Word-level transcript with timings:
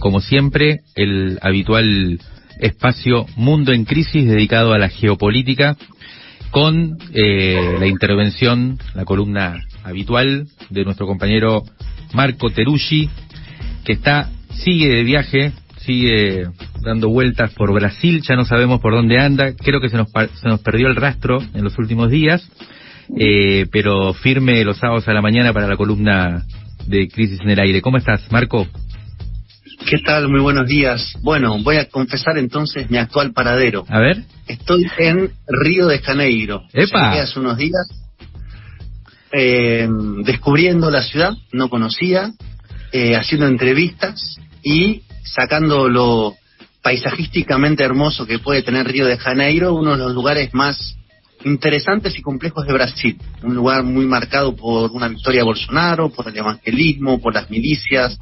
como 0.00 0.20
siempre, 0.20 0.80
el 0.96 1.38
habitual 1.42 2.18
espacio 2.58 3.26
Mundo 3.36 3.72
en 3.72 3.84
Crisis 3.84 4.26
dedicado 4.26 4.72
a 4.72 4.78
la 4.78 4.88
geopolítica 4.88 5.76
con 6.50 6.98
eh, 7.14 7.76
la 7.78 7.86
intervención, 7.86 8.78
la 8.94 9.04
columna 9.04 9.60
habitual 9.84 10.48
de 10.68 10.84
nuestro 10.84 11.06
compañero 11.06 11.62
Marco 12.12 12.50
Teruggi, 12.50 13.08
que 13.84 13.92
está, 13.92 14.30
sigue 14.50 14.88
de 14.88 15.04
viaje, 15.04 15.52
sigue 15.78 16.48
dando 16.82 17.08
vueltas 17.08 17.52
por 17.54 17.72
Brasil, 17.72 18.22
ya 18.22 18.34
no 18.34 18.44
sabemos 18.44 18.80
por 18.80 18.94
dónde 18.94 19.20
anda, 19.20 19.54
creo 19.54 19.80
que 19.80 19.88
se 19.88 19.96
nos, 19.96 20.08
se 20.10 20.48
nos 20.48 20.60
perdió 20.60 20.88
el 20.88 20.96
rastro 20.96 21.40
en 21.54 21.62
los 21.62 21.78
últimos 21.78 22.10
días, 22.10 22.46
eh, 23.16 23.66
pero 23.70 24.12
firme 24.14 24.64
los 24.64 24.78
sábados 24.78 25.06
a 25.08 25.12
la 25.12 25.22
mañana 25.22 25.52
para 25.52 25.68
la 25.68 25.76
columna 25.76 26.44
de 26.86 27.08
Crisis 27.08 27.40
en 27.40 27.50
el 27.50 27.60
Aire. 27.60 27.80
¿Cómo 27.80 27.96
estás, 27.96 28.30
Marco? 28.32 28.66
¿Qué 29.86 29.98
tal? 29.98 30.28
Muy 30.28 30.40
buenos 30.40 30.66
días. 30.68 31.14
Bueno, 31.22 31.58
voy 31.62 31.76
a 31.76 31.88
confesar 31.88 32.38
entonces 32.38 32.90
mi 32.90 32.98
actual 32.98 33.32
paradero. 33.32 33.84
A 33.88 33.98
ver. 33.98 34.22
Estoy 34.46 34.86
en 34.98 35.32
Río 35.48 35.86
de 35.86 35.98
Janeiro. 35.98 36.62
¡Epa! 36.72 37.10
Llegué 37.10 37.22
hace 37.22 37.40
unos 37.40 37.56
días 37.56 37.88
eh, 39.32 39.88
descubriendo 40.24 40.90
la 40.90 41.02
ciudad, 41.02 41.32
no 41.52 41.68
conocía, 41.68 42.32
eh, 42.92 43.16
haciendo 43.16 43.46
entrevistas 43.46 44.36
y 44.62 45.02
sacando 45.22 45.88
lo 45.88 46.34
paisajísticamente 46.82 47.84
hermoso 47.84 48.26
que 48.26 48.38
puede 48.38 48.62
tener 48.62 48.86
Río 48.86 49.06
de 49.06 49.18
Janeiro, 49.18 49.74
uno 49.74 49.92
de 49.92 49.98
los 49.98 50.14
lugares 50.14 50.52
más 50.54 50.96
interesantes 51.44 52.18
y 52.18 52.22
complejos 52.22 52.66
de 52.66 52.72
Brasil. 52.72 53.18
Un 53.42 53.54
lugar 53.54 53.84
muy 53.84 54.06
marcado 54.06 54.56
por 54.56 54.90
una 54.90 55.08
victoria 55.08 55.40
de 55.40 55.46
Bolsonaro, 55.46 56.10
por 56.10 56.28
el 56.28 56.36
evangelismo, 56.36 57.20
por 57.20 57.34
las 57.34 57.48
milicias, 57.50 58.18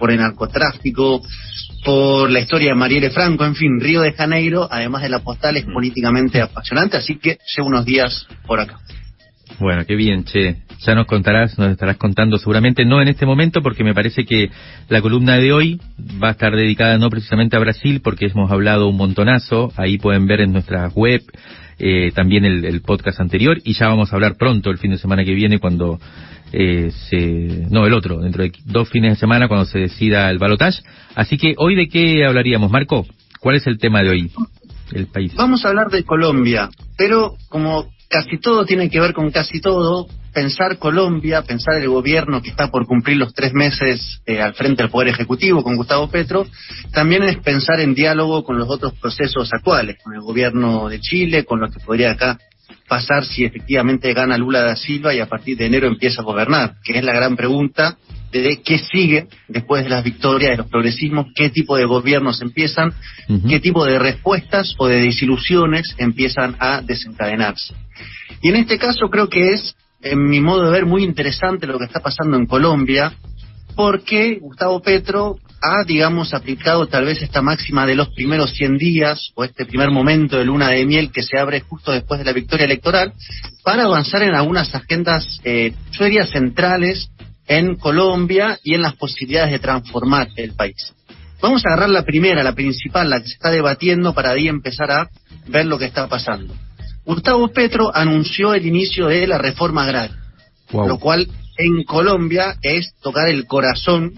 por 0.00 0.10
el 0.10 0.18
narcotráfico, 0.18 1.22
por 1.84 2.30
la 2.30 2.40
historia 2.40 2.70
de 2.70 2.74
Marielle 2.74 3.10
Franco, 3.10 3.44
en 3.44 3.54
fin, 3.54 3.78
Río 3.78 4.00
de 4.00 4.12
Janeiro, 4.12 4.66
además 4.68 5.02
de 5.02 5.10
la 5.10 5.20
postal, 5.20 5.56
es 5.58 5.64
políticamente 5.66 6.40
apasionante, 6.40 6.96
así 6.96 7.16
que 7.16 7.38
llevo 7.54 7.68
unos 7.68 7.84
días 7.84 8.26
por 8.46 8.58
acá. 8.58 8.80
Bueno, 9.58 9.84
qué 9.86 9.94
bien, 9.94 10.24
che. 10.24 10.56
Ya 10.86 10.94
nos 10.94 11.06
contarás, 11.06 11.58
nos 11.58 11.70
estarás 11.72 11.98
contando 11.98 12.38
seguramente, 12.38 12.86
no 12.86 13.02
en 13.02 13.08
este 13.08 13.26
momento, 13.26 13.60
porque 13.60 13.84
me 13.84 13.92
parece 13.92 14.24
que 14.24 14.50
la 14.88 15.02
columna 15.02 15.36
de 15.36 15.52
hoy 15.52 15.80
va 16.22 16.28
a 16.28 16.32
estar 16.32 16.56
dedicada 16.56 16.96
no 16.96 17.10
precisamente 17.10 17.56
a 17.56 17.60
Brasil, 17.60 18.00
porque 18.02 18.26
hemos 18.26 18.50
hablado 18.50 18.88
un 18.88 18.96
montonazo, 18.96 19.70
ahí 19.76 19.98
pueden 19.98 20.26
ver 20.26 20.40
en 20.40 20.52
nuestra 20.52 20.88
web 20.88 21.22
eh, 21.78 22.10
también 22.14 22.46
el, 22.46 22.64
el, 22.64 22.80
podcast 22.80 23.20
anterior, 23.20 23.58
y 23.62 23.74
ya 23.74 23.88
vamos 23.88 24.12
a 24.12 24.16
hablar 24.16 24.36
pronto, 24.36 24.70
el 24.70 24.78
fin 24.78 24.92
de 24.92 24.98
semana 24.98 25.24
que 25.24 25.34
viene, 25.34 25.58
cuando 25.58 26.00
eh, 26.52 26.90
se... 27.08 27.66
No, 27.70 27.86
el 27.86 27.94
otro, 27.94 28.20
dentro 28.20 28.42
de 28.42 28.52
dos 28.64 28.88
fines 28.88 29.12
de 29.12 29.16
semana, 29.16 29.48
cuando 29.48 29.66
se 29.66 29.78
decida 29.78 30.30
el 30.30 30.38
balotaje. 30.38 30.82
Así 31.14 31.36
que, 31.36 31.54
¿hoy 31.56 31.74
de 31.74 31.88
qué 31.88 32.24
hablaríamos, 32.24 32.70
Marco? 32.70 33.06
¿Cuál 33.40 33.56
es 33.56 33.66
el 33.66 33.78
tema 33.78 34.02
de 34.02 34.10
hoy? 34.10 34.30
El 34.92 35.06
país. 35.06 35.34
Vamos 35.34 35.64
a 35.64 35.68
hablar 35.68 35.88
de 35.88 36.04
Colombia, 36.04 36.68
pero 36.96 37.36
como 37.48 37.86
casi 38.08 38.38
todo 38.38 38.64
tiene 38.64 38.90
que 38.90 39.00
ver 39.00 39.12
con 39.12 39.30
casi 39.30 39.60
todo, 39.60 40.08
pensar 40.34 40.78
Colombia, 40.78 41.42
pensar 41.42 41.76
el 41.76 41.88
gobierno 41.88 42.42
que 42.42 42.50
está 42.50 42.68
por 42.68 42.86
cumplir 42.86 43.16
los 43.16 43.32
tres 43.34 43.52
meses 43.52 44.20
eh, 44.26 44.40
al 44.40 44.54
frente 44.54 44.82
del 44.82 44.90
Poder 44.90 45.08
Ejecutivo 45.08 45.62
con 45.62 45.76
Gustavo 45.76 46.10
Petro, 46.10 46.46
también 46.92 47.22
es 47.22 47.38
pensar 47.38 47.80
en 47.80 47.94
diálogo 47.94 48.44
con 48.44 48.58
los 48.58 48.68
otros 48.68 48.94
procesos 48.94 49.52
actuales, 49.52 49.96
con 50.02 50.14
el 50.14 50.20
gobierno 50.20 50.88
de 50.88 51.00
Chile, 51.00 51.44
con 51.44 51.60
lo 51.60 51.70
que 51.70 51.80
podría 51.80 52.12
acá 52.12 52.38
pasar 52.88 53.24
si 53.24 53.44
efectivamente 53.44 54.12
gana 54.12 54.36
Lula 54.38 54.60
da 54.60 54.76
Silva 54.76 55.14
y 55.14 55.20
a 55.20 55.26
partir 55.26 55.56
de 55.56 55.66
enero 55.66 55.86
empieza 55.86 56.22
a 56.22 56.24
gobernar, 56.24 56.74
que 56.84 56.98
es 56.98 57.04
la 57.04 57.12
gran 57.12 57.36
pregunta 57.36 57.96
de 58.32 58.62
qué 58.62 58.78
sigue 58.78 59.26
después 59.48 59.84
de 59.84 59.90
las 59.90 60.04
victorias 60.04 60.52
de 60.52 60.56
los 60.58 60.68
progresismos, 60.68 61.26
qué 61.34 61.50
tipo 61.50 61.76
de 61.76 61.84
gobiernos 61.84 62.40
empiezan, 62.42 62.94
uh 63.28 63.32
-huh. 63.34 63.48
qué 63.48 63.60
tipo 63.60 63.84
de 63.84 63.98
respuestas 63.98 64.74
o 64.78 64.86
de 64.86 65.00
desilusiones 65.00 65.94
empiezan 65.98 66.56
a 66.60 66.80
desencadenarse. 66.80 67.74
Y 68.42 68.48
en 68.50 68.56
este 68.56 68.78
caso 68.78 69.10
creo 69.10 69.28
que 69.28 69.52
es, 69.52 69.74
en 70.02 70.24
mi 70.24 70.40
modo 70.40 70.64
de 70.66 70.70
ver, 70.70 70.86
muy 70.86 71.02
interesante 71.02 71.66
lo 71.66 71.78
que 71.78 71.84
está 71.86 72.00
pasando 72.00 72.36
en 72.36 72.46
Colombia, 72.46 73.12
porque 73.74 74.38
Gustavo 74.40 74.80
Petro 74.80 75.38
ha, 75.60 75.84
digamos, 75.84 76.32
aplicado 76.34 76.86
tal 76.86 77.04
vez 77.04 77.22
esta 77.22 77.42
máxima 77.42 77.86
de 77.86 77.94
los 77.94 78.08
primeros 78.10 78.52
100 78.54 78.78
días 78.78 79.30
o 79.34 79.44
este 79.44 79.66
primer 79.66 79.90
momento 79.90 80.38
de 80.38 80.44
luna 80.44 80.68
de 80.68 80.86
miel 80.86 81.12
que 81.12 81.22
se 81.22 81.38
abre 81.38 81.60
justo 81.60 81.92
después 81.92 82.18
de 82.18 82.24
la 82.24 82.32
victoria 82.32 82.64
electoral 82.64 83.12
para 83.62 83.84
avanzar 83.84 84.22
en 84.22 84.34
algunas 84.34 84.74
agendas, 84.74 85.40
eh, 85.44 85.74
yo 85.92 86.04
diría, 86.04 86.26
centrales 86.26 87.10
en 87.46 87.76
Colombia 87.76 88.58
y 88.62 88.74
en 88.74 88.82
las 88.82 88.96
posibilidades 88.96 89.52
de 89.52 89.58
transformar 89.58 90.28
el 90.36 90.54
país. 90.54 90.94
Vamos 91.42 91.64
a 91.64 91.70
agarrar 91.70 91.90
la 91.90 92.04
primera, 92.04 92.42
la 92.42 92.54
principal, 92.54 93.10
la 93.10 93.20
que 93.20 93.28
se 93.28 93.34
está 93.34 93.50
debatiendo 93.50 94.14
para 94.14 94.30
ahí 94.30 94.48
empezar 94.48 94.90
a 94.90 95.08
ver 95.46 95.66
lo 95.66 95.78
que 95.78 95.86
está 95.86 96.06
pasando. 96.06 96.54
Gustavo 97.04 97.48
Petro 97.48 97.90
anunció 97.94 98.54
el 98.54 98.66
inicio 98.66 99.08
de 99.08 99.26
la 99.26 99.38
reforma 99.38 99.84
agraria, 99.84 100.16
wow. 100.70 100.86
lo 100.86 100.98
cual 100.98 101.28
en 101.56 101.82
Colombia 101.84 102.56
es 102.62 102.94
tocar 103.02 103.28
el 103.28 103.46
corazón 103.46 104.14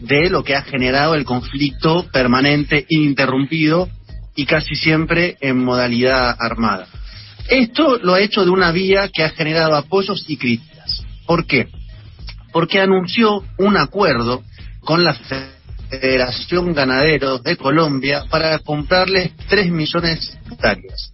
de 0.00 0.30
lo 0.30 0.42
que 0.42 0.54
ha 0.56 0.62
generado 0.62 1.14
el 1.14 1.24
conflicto 1.24 2.06
permanente, 2.12 2.86
ininterrumpido 2.88 3.88
y 4.34 4.46
casi 4.46 4.74
siempre 4.74 5.36
en 5.40 5.58
modalidad 5.58 6.36
armada. 6.38 6.86
Esto 7.48 7.98
lo 7.98 8.14
ha 8.14 8.20
hecho 8.20 8.44
de 8.44 8.50
una 8.50 8.70
vía 8.70 9.08
que 9.12 9.24
ha 9.24 9.30
generado 9.30 9.74
apoyos 9.74 10.24
y 10.28 10.36
críticas. 10.36 11.04
¿Por 11.26 11.46
qué? 11.46 11.68
Porque 12.52 12.80
anunció 12.80 13.44
un 13.58 13.76
acuerdo 13.76 14.42
con 14.80 15.04
la 15.04 15.14
Federación 15.90 16.72
Ganaderos 16.72 17.42
de 17.42 17.56
Colombia 17.56 18.24
para 18.30 18.58
comprarles 18.60 19.32
3 19.48 19.70
millones 19.70 20.38
de 20.46 20.54
hectáreas. 20.54 21.12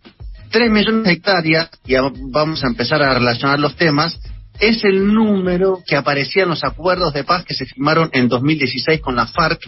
3 0.51 0.71
millones 0.71 1.05
de 1.05 1.13
hectáreas, 1.13 1.71
y 1.87 1.95
vamos 2.31 2.63
a 2.63 2.69
empezar 2.69 3.03
a 3.03 3.15
relacionar 3.15 3.59
los 3.59 3.77
temas, 3.77 4.19
es 4.61 4.85
el 4.85 5.13
número 5.13 5.83
que 5.87 5.97
aparecía 5.97 6.45
en 6.45 6.51
los 6.51 6.65
acuerdos 6.65 7.13
de 7.13 7.25
paz 7.25 7.45
que 7.45 7.55
se 7.55 7.67
firmaron 7.67 8.11
en 8.13 8.29
2016 8.29 9.01
con 9.01 9.17
la 9.17 9.27
FARC, 9.27 9.61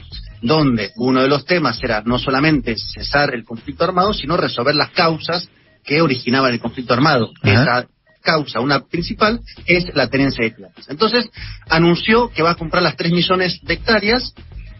donde 0.43 0.91
uno 0.97 1.22
de 1.22 1.28
los 1.28 1.44
temas 1.44 1.82
era 1.82 2.03
no 2.04 2.19
solamente 2.19 2.76
cesar 2.76 3.34
el 3.34 3.44
conflicto 3.44 3.84
armado, 3.84 4.15
sino 4.15 4.37
resolver 4.37 4.75
las 4.75 4.91
causas 4.91 5.48
que 5.84 6.00
originaban 6.00 6.53
el 6.53 6.60
conflicto 6.60 6.94
armado. 6.94 7.31
Esa 7.43 7.87
causa, 8.22 8.60
una 8.60 8.81
principal, 8.81 9.41
es 9.66 9.87
la 9.94 10.09
tenencia 10.09 10.44
de 10.44 10.50
tierras. 10.50 10.88
Entonces, 10.88 11.31
anunció 11.69 12.31
que 12.31 12.43
va 12.43 12.50
a 12.50 12.56
comprar 12.56 12.82
las 12.82 12.97
3 12.97 13.12
millones 13.12 13.60
de 13.62 13.75
hectáreas, 13.75 14.34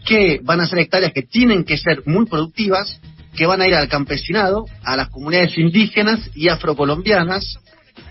que 0.05 0.41
van 0.43 0.61
a 0.61 0.67
ser 0.67 0.81
hectáreas 0.81 1.13
que 1.13 1.23
tienen 1.23 1.65
que 1.65 1.79
ser 1.79 2.03
muy 2.07 2.27
productivas, 2.27 3.01
que 3.37 3.47
van 3.47 3.61
a 3.63 3.67
ir 3.67 3.75
al 3.75 3.89
campesinado, 3.89 4.67
a 4.85 4.97
las 4.97 5.09
comunidades 5.09 5.57
indígenas 5.57 6.31
y 6.35 6.49
afrocolombianas, 6.49 7.59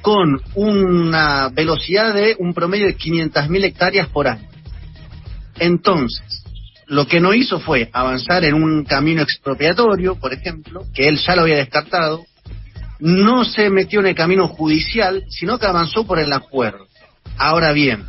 con 0.02 0.42
una 0.56 1.50
velocidad 1.50 2.14
de 2.14 2.36
un 2.40 2.54
promedio 2.54 2.88
de 2.88 2.98
500.000 2.98 3.64
hectáreas 3.66 4.08
por 4.10 4.28
año. 4.28 4.48
Entonces, 5.60 6.44
lo 6.86 7.08
que 7.08 7.20
no 7.20 7.34
hizo 7.34 7.60
fue 7.60 7.90
avanzar 7.92 8.46
en 8.46 8.54
un 8.54 8.86
camino 8.86 9.22
expropiatorio, 9.22 10.16
por 10.16 10.34
ejemplo, 10.34 10.86
que 10.94 11.08
él 11.08 11.18
ya 11.18 11.36
lo 11.36 11.42
había 11.42 11.58
descartado, 11.58 12.26
no 13.00 13.44
se 13.46 13.70
metió 13.70 14.00
en 14.00 14.08
el 14.08 14.16
camino 14.16 14.48
judicial, 14.48 15.24
sino 15.30 15.60
que 15.60 15.66
avanzó 15.66 16.06
por 16.06 16.20
el 16.20 16.32
acuerdo. 16.32 16.88
Ahora 17.38 17.72
bien, 17.72 18.06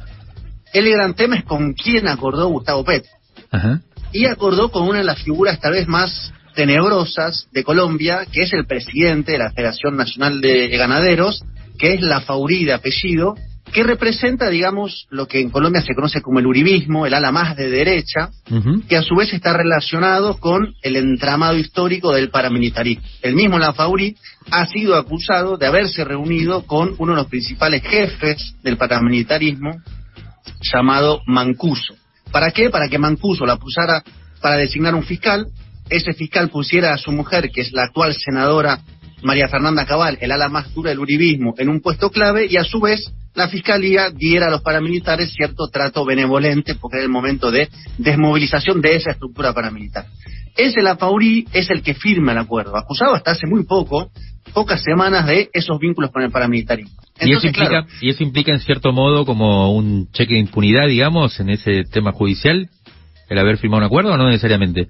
el 0.73 0.91
gran 0.91 1.15
tema 1.15 1.37
es 1.37 1.45
con 1.45 1.75
quién 1.75 2.09
acordó 2.09 2.49
Gustavo 2.49 2.85
Petro. 2.85 3.11
Ajá. 3.51 3.81
Y 4.13 4.27
acordó 4.27 4.71
con 4.71 4.89
una 4.89 4.99
de 4.99 5.05
las 5.05 5.23
figuras 5.23 5.61
tal 5.61 5.73
vez 5.73 5.87
más 5.87 6.33
tenebrosas 6.55 7.49
de 7.53 7.63
Colombia, 7.63 8.27
que 8.33 8.43
es 8.43 8.53
el 8.53 8.67
presidente 8.67 9.33
de 9.33 9.39
la 9.39 9.51
Federación 9.51 9.97
Nacional 9.97 10.41
de 10.41 10.69
Ganaderos, 10.69 11.45
que 11.79 11.95
es 11.95 12.01
la 12.01 12.21
Faurí 12.21 12.65
de 12.65 12.73
apellido, 12.73 13.35
que 13.73 13.83
representa, 13.83 14.49
digamos, 14.49 15.07
lo 15.11 15.27
que 15.27 15.41
en 15.41 15.51
Colombia 15.51 15.83
se 15.83 15.95
conoce 15.95 16.23
como 16.23 16.39
el 16.39 16.47
uribismo, 16.47 17.07
el 17.07 17.15
ala 17.15 17.33
más 17.33 17.57
de 17.57 17.69
derecha, 17.69 18.31
uh 18.51 18.55
-huh. 18.55 18.87
que 18.87 18.97
a 18.97 19.03
su 19.03 19.15
vez 19.15 19.33
está 19.33 19.53
relacionado 19.53 20.39
con 20.39 20.75
el 20.83 20.97
entramado 20.97 21.57
histórico 21.57 22.13
del 22.13 22.31
paramilitarismo. 22.31 23.05
El 23.23 23.35
mismo 23.35 23.59
La 23.59 23.73
Faurí 23.75 24.17
ha 24.51 24.67
sido 24.67 24.97
acusado 24.97 25.59
de 25.59 25.67
haberse 25.67 26.05
reunido 26.05 26.63
con 26.63 26.95
uno 26.99 27.13
de 27.13 27.19
los 27.19 27.29
principales 27.29 27.83
jefes 27.83 28.55
del 28.63 28.79
paramilitarismo, 28.79 29.83
llamado 30.73 31.21
Mancuso. 31.27 31.95
¿Para 32.33 32.51
qué? 32.51 32.71
Para 32.71 32.89
que 32.89 32.99
Mancuso 32.99 33.45
la 33.47 33.57
pusara 33.57 34.03
para 34.41 34.57
designar 34.57 34.95
un 34.95 35.03
fiscal, 35.03 35.47
ese 35.91 36.13
fiscal 36.13 36.49
pusiera 36.51 36.93
a 36.95 36.99
su 36.99 37.13
mujer, 37.13 37.51
que 37.51 37.63
es 37.63 37.73
la 37.73 37.85
actual 37.85 38.15
senadora 38.15 38.81
María 39.23 39.49
Fernanda 39.49 39.85
Cabal, 39.85 40.19
el 40.21 40.33
ala 40.33 40.49
más 40.49 40.73
dura 40.75 40.91
del 40.91 41.01
uribismo, 41.01 41.55
en 41.59 41.69
un 41.69 41.81
puesto 41.81 42.11
clave 42.11 42.47
y 42.49 42.57
a 42.57 42.65
su 42.65 42.81
vez 42.81 43.13
la 43.35 43.49
fiscalía 43.49 44.11
diera 44.11 44.49
a 44.49 44.51
los 44.51 44.63
paramilitares 44.63 45.33
cierto 45.33 45.69
trato 45.69 46.05
benevolente 46.05 46.75
porque 46.75 46.97
era 46.97 47.05
el 47.05 47.11
momento 47.11 47.51
de 47.51 47.69
desmovilización 47.99 48.81
de 48.81 48.97
esa 48.97 49.13
estructura 49.13 49.53
paramilitar. 49.53 50.07
Ese 50.57 50.83
la 50.83 50.97
Faurí 50.97 51.47
es 51.53 51.71
el 51.71 51.83
que 51.83 51.95
firma 51.95 52.33
el 52.33 52.39
acuerdo, 52.39 52.77
acusado 52.77 53.15
hasta 53.15 53.33
hace 53.33 53.47
muy 53.47 53.65
poco, 53.65 54.11
pocas 54.53 54.83
semanas 54.83 55.27
de 55.27 55.51
esos 55.53 55.79
vínculos 55.79 56.11
con 56.11 56.23
el 56.23 56.31
paramilitarismo. 56.31 56.97
Entonces, 57.19 57.29
¿Y, 57.29 57.33
eso 57.33 57.47
implica, 57.47 57.69
claro, 57.69 57.87
¿Y 58.01 58.11
eso 58.11 58.23
implica 58.23 58.53
en 58.53 58.61
cierto 58.61 58.93
modo 58.93 59.25
como 59.25 59.73
un 59.73 60.11
cheque 60.11 60.35
de 60.35 60.41
impunidad, 60.41 60.89
digamos, 60.89 61.39
en 61.39 61.51
ese 61.51 61.85
tema 61.85 62.13
judicial? 62.13 62.69
el 63.29 63.39
haber 63.39 63.59
firmado 63.59 63.81
un 63.81 63.87
acuerdo 63.87 64.13
o 64.13 64.17
no 64.17 64.29
necesariamente? 64.29 64.89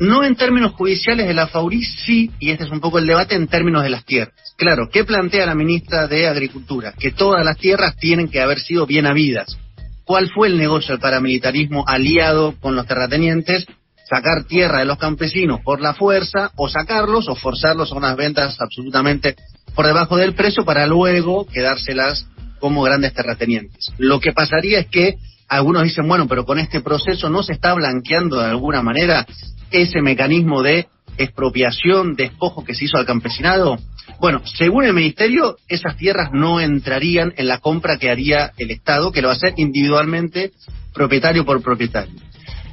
No 0.00 0.24
en 0.24 0.34
términos 0.34 0.72
judiciales 0.72 1.26
de 1.26 1.34
la 1.34 1.46
FAURI, 1.46 1.84
sí, 1.84 2.30
y 2.40 2.50
este 2.50 2.64
es 2.64 2.70
un 2.70 2.80
poco 2.80 2.98
el 2.98 3.06
debate 3.06 3.34
en 3.34 3.46
términos 3.48 3.82
de 3.82 3.90
las 3.90 4.06
tierras. 4.06 4.54
Claro, 4.56 4.88
¿qué 4.90 5.04
plantea 5.04 5.44
la 5.44 5.54
ministra 5.54 6.06
de 6.06 6.26
Agricultura? 6.26 6.94
Que 6.98 7.10
todas 7.10 7.44
las 7.44 7.58
tierras 7.58 7.96
tienen 7.96 8.28
que 8.28 8.40
haber 8.40 8.60
sido 8.60 8.86
bien 8.86 9.04
habidas. 9.04 9.58
¿Cuál 10.04 10.30
fue 10.30 10.48
el 10.48 10.56
negocio 10.56 10.94
del 10.94 11.02
paramilitarismo 11.02 11.84
aliado 11.86 12.54
con 12.60 12.76
los 12.76 12.86
terratenientes? 12.86 13.66
Sacar 14.08 14.44
tierra 14.44 14.78
de 14.78 14.86
los 14.86 14.96
campesinos 14.96 15.60
por 15.62 15.82
la 15.82 15.92
fuerza, 15.92 16.50
o 16.56 16.70
sacarlos, 16.70 17.28
o 17.28 17.34
forzarlos 17.34 17.92
a 17.92 17.96
unas 17.96 18.16
ventas 18.16 18.58
absolutamente 18.58 19.36
por 19.74 19.86
debajo 19.86 20.16
del 20.16 20.32
precio 20.32 20.64
para 20.64 20.86
luego 20.86 21.46
quedárselas 21.46 22.26
como 22.58 22.82
grandes 22.82 23.12
terratenientes. 23.12 23.92
Lo 23.98 24.18
que 24.18 24.32
pasaría 24.32 24.80
es 24.80 24.86
que 24.86 25.16
algunos 25.50 25.82
dicen, 25.82 26.06
bueno, 26.06 26.28
pero 26.28 26.44
con 26.44 26.58
este 26.58 26.80
proceso 26.80 27.28
no 27.28 27.42
se 27.42 27.52
está 27.52 27.74
blanqueando 27.74 28.38
de 28.38 28.46
alguna 28.46 28.82
manera 28.82 29.26
ese 29.70 30.00
mecanismo 30.00 30.62
de 30.62 30.86
expropiación, 31.18 32.14
despojo 32.14 32.64
que 32.64 32.74
se 32.74 32.84
hizo 32.84 32.96
al 32.96 33.04
campesinado? 33.04 33.76
Bueno, 34.20 34.42
según 34.44 34.84
el 34.84 34.94
Ministerio, 34.94 35.56
esas 35.68 35.96
tierras 35.96 36.30
no 36.32 36.60
entrarían 36.60 37.34
en 37.36 37.48
la 37.48 37.58
compra 37.58 37.98
que 37.98 38.10
haría 38.10 38.52
el 38.58 38.70
Estado, 38.70 39.12
que 39.12 39.22
lo 39.22 39.28
va 39.28 39.34
a 39.34 39.36
hacer 39.36 39.54
individualmente, 39.56 40.52
propietario 40.94 41.44
por 41.44 41.60
propietario. 41.62 42.14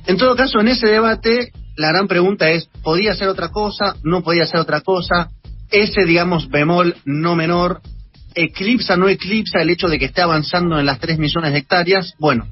En 0.06 0.18
todo 0.18 0.35
caso, 0.35 0.59
en 0.59 0.68
ese 0.68 0.88
debate, 0.88 1.51
la 1.75 1.89
gran 1.89 2.07
pregunta 2.07 2.50
es, 2.51 2.69
¿podía 2.83 3.15
ser 3.15 3.27
otra 3.27 3.50
cosa? 3.50 3.95
¿No 4.03 4.24
podía 4.24 4.45
ser 4.45 4.59
otra 4.59 4.81
cosa? 4.81 5.29
Ese, 5.71 6.06
digamos, 6.06 6.50
bemol 6.50 6.95
no 7.06 7.35
menor, 7.35 7.81
¿eclipsa, 8.33 8.95
no 8.97 9.09
eclipsa 9.09 9.62
el 9.62 9.69
hecho 9.69 9.88
de 9.88 10.00
que 10.00 10.06
esté 10.06 10.21
avanzando 10.21 10.79
en 10.79 10.85
las 10.85 11.00
3 11.00 11.18
millones 11.18 11.51
de 11.51 11.59
hectáreas? 11.59 12.13
Bueno, 12.19 12.47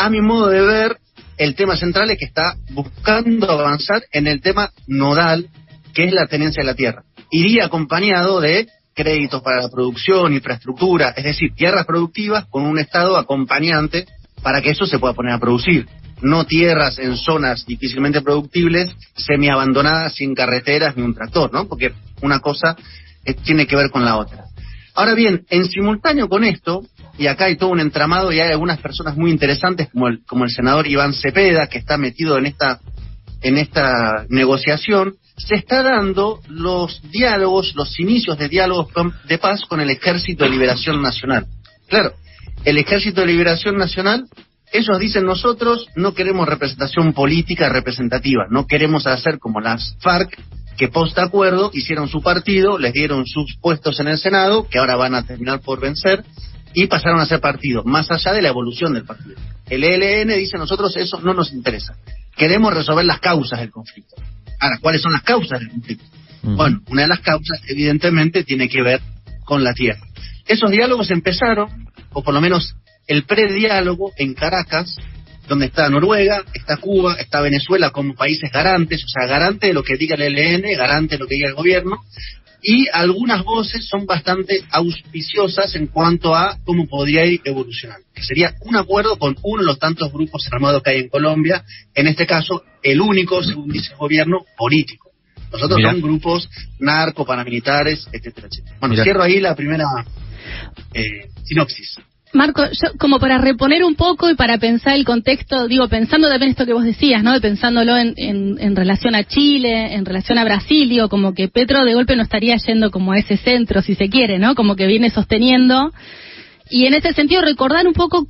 a 0.00 0.08
mi 0.08 0.22
modo 0.22 0.48
de 0.48 0.62
ver, 0.62 0.96
el 1.36 1.54
tema 1.54 1.76
central 1.76 2.10
es 2.10 2.18
que 2.18 2.24
está 2.24 2.56
buscando 2.70 3.50
avanzar 3.50 4.02
en 4.12 4.26
el 4.26 4.40
tema 4.40 4.70
nodal, 4.86 5.48
que 5.92 6.04
es 6.04 6.12
la 6.12 6.26
tenencia 6.26 6.62
de 6.62 6.66
la 6.66 6.74
tierra. 6.74 7.02
Iría 7.30 7.66
acompañado 7.66 8.40
de 8.40 8.66
créditos 8.94 9.42
para 9.42 9.60
la 9.60 9.68
producción, 9.68 10.32
infraestructura, 10.32 11.10
es 11.10 11.24
decir, 11.24 11.52
tierras 11.54 11.84
productivas 11.84 12.46
con 12.46 12.64
un 12.64 12.78
Estado 12.78 13.18
acompañante 13.18 14.06
para 14.42 14.62
que 14.62 14.70
eso 14.70 14.86
se 14.86 14.98
pueda 14.98 15.12
poner 15.12 15.34
a 15.34 15.38
producir. 15.38 15.86
No 16.22 16.46
tierras 16.46 16.98
en 16.98 17.18
zonas 17.18 17.66
difícilmente 17.66 18.22
productibles, 18.22 18.90
semi-abandonadas, 19.16 20.14
sin 20.14 20.34
carreteras 20.34 20.96
ni 20.96 21.02
un 21.02 21.14
tractor, 21.14 21.52
¿no? 21.52 21.68
Porque 21.68 21.92
una 22.22 22.40
cosa 22.40 22.74
eh, 23.26 23.34
tiene 23.34 23.66
que 23.66 23.76
ver 23.76 23.90
con 23.90 24.06
la 24.06 24.16
otra. 24.16 24.44
Ahora 24.94 25.12
bien, 25.14 25.44
en 25.50 25.66
simultáneo 25.66 26.28
con 26.28 26.44
esto, 26.44 26.84
y 27.20 27.26
acá 27.26 27.44
hay 27.44 27.56
todo 27.56 27.68
un 27.68 27.80
entramado 27.80 28.32
y 28.32 28.40
hay 28.40 28.50
algunas 28.50 28.80
personas 28.80 29.14
muy 29.14 29.30
interesantes 29.30 29.90
como 29.92 30.08
el, 30.08 30.24
como 30.24 30.44
el 30.44 30.50
senador 30.50 30.86
Iván 30.86 31.12
Cepeda 31.12 31.66
que 31.66 31.76
está 31.76 31.98
metido 31.98 32.38
en 32.38 32.46
esta 32.46 32.80
en 33.42 33.58
esta 33.58 34.24
negociación 34.30 35.16
se 35.36 35.54
está 35.54 35.82
dando 35.82 36.40
los 36.48 37.02
diálogos, 37.10 37.74
los 37.74 38.00
inicios 38.00 38.38
de 38.38 38.48
diálogos 38.48 38.88
de 39.28 39.36
paz 39.36 39.62
con 39.68 39.80
el 39.80 39.90
Ejército 39.90 40.44
de 40.44 40.50
Liberación 40.50 41.02
Nacional. 41.02 41.46
Claro, 41.88 42.12
el 42.64 42.78
Ejército 42.78 43.20
de 43.20 43.26
Liberación 43.26 43.76
Nacional, 43.76 44.24
ellos 44.72 44.98
dicen 44.98 45.26
nosotros 45.26 45.88
no 45.96 46.14
queremos 46.14 46.48
representación 46.48 47.12
política 47.12 47.68
representativa, 47.68 48.46
no 48.50 48.66
queremos 48.66 49.06
hacer 49.06 49.38
como 49.38 49.60
las 49.60 49.94
FARC 50.00 50.38
que 50.78 50.88
post 50.88 51.18
acuerdo 51.18 51.70
hicieron 51.74 52.08
su 52.08 52.22
partido, 52.22 52.78
les 52.78 52.94
dieron 52.94 53.26
sus 53.26 53.56
puestos 53.60 54.00
en 54.00 54.08
el 54.08 54.16
Senado, 54.16 54.66
que 54.70 54.78
ahora 54.78 54.96
van 54.96 55.14
a 55.14 55.26
terminar 55.26 55.60
por 55.60 55.80
vencer, 55.80 56.24
y 56.74 56.86
pasaron 56.86 57.20
a 57.20 57.26
ser 57.26 57.40
partido, 57.40 57.82
más 57.84 58.10
allá 58.10 58.32
de 58.32 58.42
la 58.42 58.48
evolución 58.48 58.94
del 58.94 59.04
partido. 59.04 59.36
El 59.68 59.84
ELN 59.84 60.28
dice 60.38 60.58
nosotros 60.58 60.96
eso 60.96 61.20
no 61.20 61.34
nos 61.34 61.52
interesa. 61.52 61.94
Queremos 62.36 62.72
resolver 62.72 63.04
las 63.04 63.20
causas 63.20 63.60
del 63.60 63.70
conflicto. 63.70 64.16
Ahora, 64.58 64.78
¿cuáles 64.80 65.02
son 65.02 65.12
las 65.12 65.22
causas 65.22 65.60
del 65.60 65.70
conflicto? 65.70 66.04
Bueno, 66.42 66.80
una 66.88 67.02
de 67.02 67.08
las 67.08 67.20
causas 67.20 67.60
evidentemente 67.68 68.44
tiene 68.44 68.68
que 68.68 68.82
ver 68.82 69.00
con 69.44 69.62
la 69.62 69.74
tierra. 69.74 70.00
Esos 70.46 70.70
diálogos 70.70 71.10
empezaron, 71.10 71.88
o 72.12 72.22
por 72.22 72.32
lo 72.32 72.40
menos 72.40 72.74
el 73.06 73.24
prediálogo 73.24 74.12
en 74.16 74.34
Caracas, 74.34 74.96
donde 75.48 75.66
está 75.66 75.88
Noruega, 75.88 76.44
está 76.54 76.76
Cuba, 76.76 77.16
está 77.18 77.40
Venezuela 77.40 77.90
como 77.90 78.14
países 78.14 78.50
garantes, 78.52 79.04
o 79.04 79.08
sea, 79.08 79.26
garante 79.26 79.66
de 79.66 79.74
lo 79.74 79.82
que 79.82 79.96
diga 79.96 80.14
el 80.14 80.38
ELN, 80.38 80.62
garante 80.78 81.16
de 81.16 81.18
lo 81.18 81.26
que 81.26 81.34
diga 81.34 81.48
el 81.48 81.56
gobierno, 81.56 81.98
y 82.62 82.88
algunas 82.92 83.44
voces 83.44 83.86
son 83.86 84.06
bastante 84.06 84.64
auspiciosas 84.70 85.74
en 85.74 85.86
cuanto 85.86 86.34
a 86.34 86.58
cómo 86.64 86.86
podría 86.86 87.24
ir 87.24 87.40
evolucionando, 87.44 88.06
que 88.14 88.22
sería 88.22 88.54
un 88.62 88.76
acuerdo 88.76 89.18
con 89.18 89.36
uno 89.42 89.62
de 89.62 89.66
los 89.66 89.78
tantos 89.78 90.12
grupos 90.12 90.48
armados 90.52 90.82
que 90.82 90.90
hay 90.90 90.98
en 91.00 91.08
Colombia, 91.08 91.64
en 91.94 92.06
este 92.06 92.26
caso 92.26 92.62
el 92.82 93.00
único, 93.00 93.42
según 93.42 93.68
dice 93.68 93.92
el 93.92 93.98
gobierno, 93.98 94.44
político. 94.56 95.10
Nosotros 95.52 95.80
son 95.82 96.00
grupos 96.00 96.48
narco, 96.78 97.24
paramilitares, 97.24 98.06
etcétera, 98.12 98.46
etcétera. 98.48 98.76
Bueno, 98.78 99.02
cierro 99.02 99.22
ahí 99.22 99.40
la 99.40 99.56
primera 99.56 99.86
eh, 100.94 101.28
sinopsis. 101.44 101.98
Marco, 102.32 102.64
yo, 102.64 102.92
como 102.98 103.18
para 103.18 103.38
reponer 103.38 103.82
un 103.82 103.96
poco 103.96 104.30
y 104.30 104.36
para 104.36 104.56
pensar 104.58 104.94
el 104.94 105.04
contexto, 105.04 105.66
digo, 105.66 105.88
pensando 105.88 106.28
también 106.28 106.52
esto 106.52 106.64
que 106.64 106.72
vos 106.72 106.84
decías, 106.84 107.24
¿no? 107.24 107.40
Pensándolo 107.40 107.96
en, 107.96 108.14
en, 108.16 108.76
relación 108.76 109.16
a 109.16 109.24
Chile, 109.24 109.94
en 109.94 110.04
relación 110.04 110.38
a 110.38 110.44
Brasil, 110.44 110.88
digo, 110.88 111.08
como 111.08 111.34
que 111.34 111.48
Petro 111.48 111.84
de 111.84 111.94
golpe 111.94 112.14
no 112.14 112.22
estaría 112.22 112.56
yendo 112.56 112.92
como 112.92 113.12
a 113.12 113.18
ese 113.18 113.36
centro, 113.36 113.82
si 113.82 113.96
se 113.96 114.08
quiere, 114.08 114.38
¿no? 114.38 114.54
Como 114.54 114.76
que 114.76 114.86
viene 114.86 115.10
sosteniendo. 115.10 115.90
Y 116.70 116.86
en 116.86 116.94
ese 116.94 117.12
sentido, 117.14 117.42
recordar 117.42 117.88
un 117.88 117.94
poco 117.94 118.28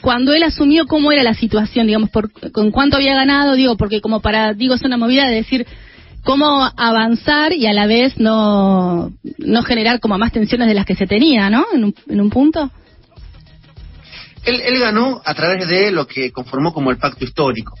cuando 0.00 0.32
él 0.32 0.44
asumió 0.44 0.86
cómo 0.86 1.10
era 1.10 1.24
la 1.24 1.34
situación, 1.34 1.88
digamos, 1.88 2.10
por, 2.10 2.30
con 2.52 2.70
cuánto 2.70 2.98
había 2.98 3.16
ganado, 3.16 3.54
digo, 3.54 3.76
porque 3.76 4.00
como 4.00 4.20
para, 4.20 4.54
digo, 4.54 4.74
es 4.74 4.82
una 4.82 4.96
movida 4.96 5.26
de 5.26 5.34
decir 5.34 5.66
cómo 6.22 6.70
avanzar 6.76 7.52
y 7.52 7.66
a 7.66 7.72
la 7.72 7.86
vez 7.86 8.18
no, 8.18 9.12
no 9.38 9.62
generar 9.64 9.98
como 9.98 10.18
más 10.18 10.30
tensiones 10.30 10.68
de 10.68 10.74
las 10.74 10.86
que 10.86 10.94
se 10.94 11.08
tenía, 11.08 11.50
¿no? 11.50 11.64
En 11.74 11.84
un, 11.84 11.94
en 12.08 12.20
un 12.20 12.30
punto. 12.30 12.70
Él, 14.44 14.78
ganó 14.78 15.20
a 15.24 15.34
través 15.34 15.68
de 15.68 15.90
lo 15.90 16.06
que 16.06 16.32
conformó 16.32 16.72
como 16.72 16.90
el 16.90 16.98
pacto 16.98 17.24
histórico, 17.24 17.74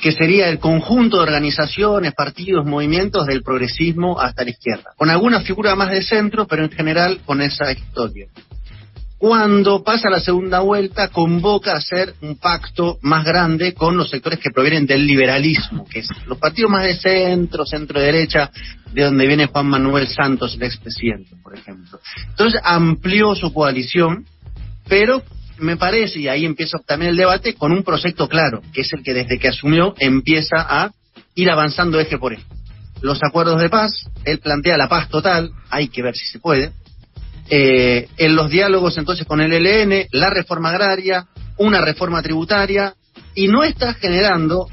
que 0.00 0.12
sería 0.12 0.48
el 0.48 0.58
conjunto 0.58 1.18
de 1.18 1.22
organizaciones, 1.22 2.14
partidos, 2.14 2.66
movimientos 2.66 3.26
del 3.26 3.42
progresismo 3.42 4.18
hasta 4.18 4.44
la 4.44 4.50
izquierda, 4.50 4.92
con 4.96 5.10
alguna 5.10 5.40
figura 5.40 5.74
más 5.76 5.90
de 5.90 6.02
centro, 6.02 6.46
pero 6.46 6.64
en 6.64 6.70
general 6.70 7.20
con 7.24 7.40
esa 7.40 7.70
historia. 7.70 8.26
Cuando 9.20 9.84
pasa 9.84 10.08
la 10.08 10.18
segunda 10.18 10.60
vuelta, 10.60 11.08
convoca 11.08 11.72
a 11.74 11.76
hacer 11.76 12.14
un 12.22 12.36
pacto 12.36 12.98
más 13.02 13.22
grande 13.22 13.74
con 13.74 13.94
los 13.94 14.08
sectores 14.08 14.38
que 14.38 14.50
provienen 14.50 14.86
del 14.86 15.06
liberalismo, 15.06 15.84
que 15.84 15.98
es 15.98 16.08
los 16.26 16.38
partidos 16.38 16.70
más 16.70 16.84
de 16.84 16.94
centro, 16.94 17.66
centro-derecha, 17.66 18.50
de 18.94 19.04
donde 19.04 19.26
viene 19.26 19.44
Juan 19.44 19.66
Manuel 19.66 20.08
Santos, 20.08 20.54
el 20.54 20.62
expresidente, 20.62 21.36
por 21.42 21.54
ejemplo. 21.54 22.00
Entonces 22.30 22.62
amplió 22.64 23.34
su 23.34 23.52
coalición, 23.52 24.24
pero 24.88 25.22
me 25.60 25.76
parece, 25.76 26.18
y 26.18 26.28
ahí 26.28 26.44
empieza 26.44 26.78
también 26.86 27.10
el 27.10 27.16
debate, 27.16 27.54
con 27.54 27.72
un 27.72 27.82
proyecto 27.82 28.28
claro, 28.28 28.62
que 28.72 28.82
es 28.82 28.92
el 28.92 29.02
que 29.02 29.14
desde 29.14 29.38
que 29.38 29.48
asumió 29.48 29.94
empieza 29.98 30.56
a 30.58 30.90
ir 31.34 31.50
avanzando 31.50 32.00
eje 32.00 32.18
por 32.18 32.32
eje. 32.32 32.44
Los 33.00 33.22
acuerdos 33.22 33.60
de 33.60 33.70
paz, 33.70 33.92
él 34.24 34.38
plantea 34.38 34.76
la 34.76 34.88
paz 34.88 35.08
total, 35.08 35.50
hay 35.70 35.88
que 35.88 36.02
ver 36.02 36.16
si 36.16 36.26
se 36.26 36.38
puede. 36.38 36.72
Eh, 37.48 38.08
en 38.16 38.36
los 38.36 38.50
diálogos 38.50 38.96
entonces 38.98 39.26
con 39.26 39.40
el 39.40 39.52
ELN, 39.52 40.06
la 40.12 40.30
reforma 40.30 40.70
agraria, 40.70 41.26
una 41.56 41.80
reforma 41.80 42.22
tributaria, 42.22 42.94
y 43.34 43.48
no 43.48 43.64
está 43.64 43.94
generando, 43.94 44.66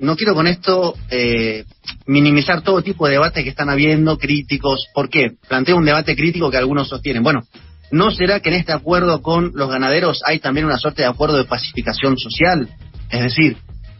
no 0.00 0.16
quiero 0.16 0.34
con 0.34 0.46
esto 0.46 0.94
eh, 1.10 1.64
minimizar 2.06 2.62
todo 2.62 2.82
tipo 2.82 3.06
de 3.06 3.12
debates 3.12 3.44
que 3.44 3.50
están 3.50 3.70
habiendo, 3.70 4.18
críticos, 4.18 4.86
¿por 4.94 5.08
qué? 5.08 5.32
Planteo 5.48 5.76
un 5.76 5.84
debate 5.84 6.16
crítico 6.16 6.50
que 6.50 6.56
algunos 6.56 6.88
sostienen. 6.88 7.22
Bueno, 7.22 7.42
¿No 7.90 8.10
será 8.10 8.40
que 8.40 8.50
en 8.50 8.56
este 8.56 8.72
acuerdo 8.72 9.22
con 9.22 9.52
los 9.54 9.70
ganaderos 9.70 10.22
hay 10.26 10.40
también 10.40 10.66
una 10.66 10.78
suerte 10.78 11.02
de 11.02 11.08
acuerdo 11.08 11.38
de 11.38 11.44
pacificación 11.44 12.18
social? 12.18 12.68
Es 13.10 13.22
decir, 13.22 13.56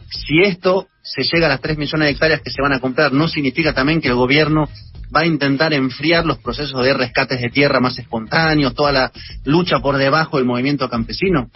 si 0.09 0.41
esto 0.41 0.87
se 1.01 1.23
llega 1.23 1.47
a 1.47 1.49
las 1.49 1.61
3 1.61 1.77
millones 1.77 2.07
de 2.07 2.11
hectáreas 2.11 2.41
que 2.41 2.51
se 2.51 2.61
van 2.61 2.73
a 2.73 2.79
comprar, 2.79 3.13
¿no 3.13 3.27
significa 3.27 3.73
también 3.73 4.01
que 4.01 4.09
el 4.09 4.15
gobierno 4.15 4.69
va 5.15 5.21
a 5.21 5.25
intentar 5.25 5.73
enfriar 5.73 6.25
los 6.25 6.37
procesos 6.37 6.83
de 6.83 6.93
rescates 6.93 7.41
de 7.41 7.49
tierra 7.49 7.79
más 7.79 7.97
espontáneos, 7.97 8.75
toda 8.75 8.91
la 8.91 9.11
lucha 9.45 9.79
por 9.79 9.97
debajo 9.97 10.37
del 10.37 10.45
movimiento 10.45 10.87
campesino? 10.87 11.49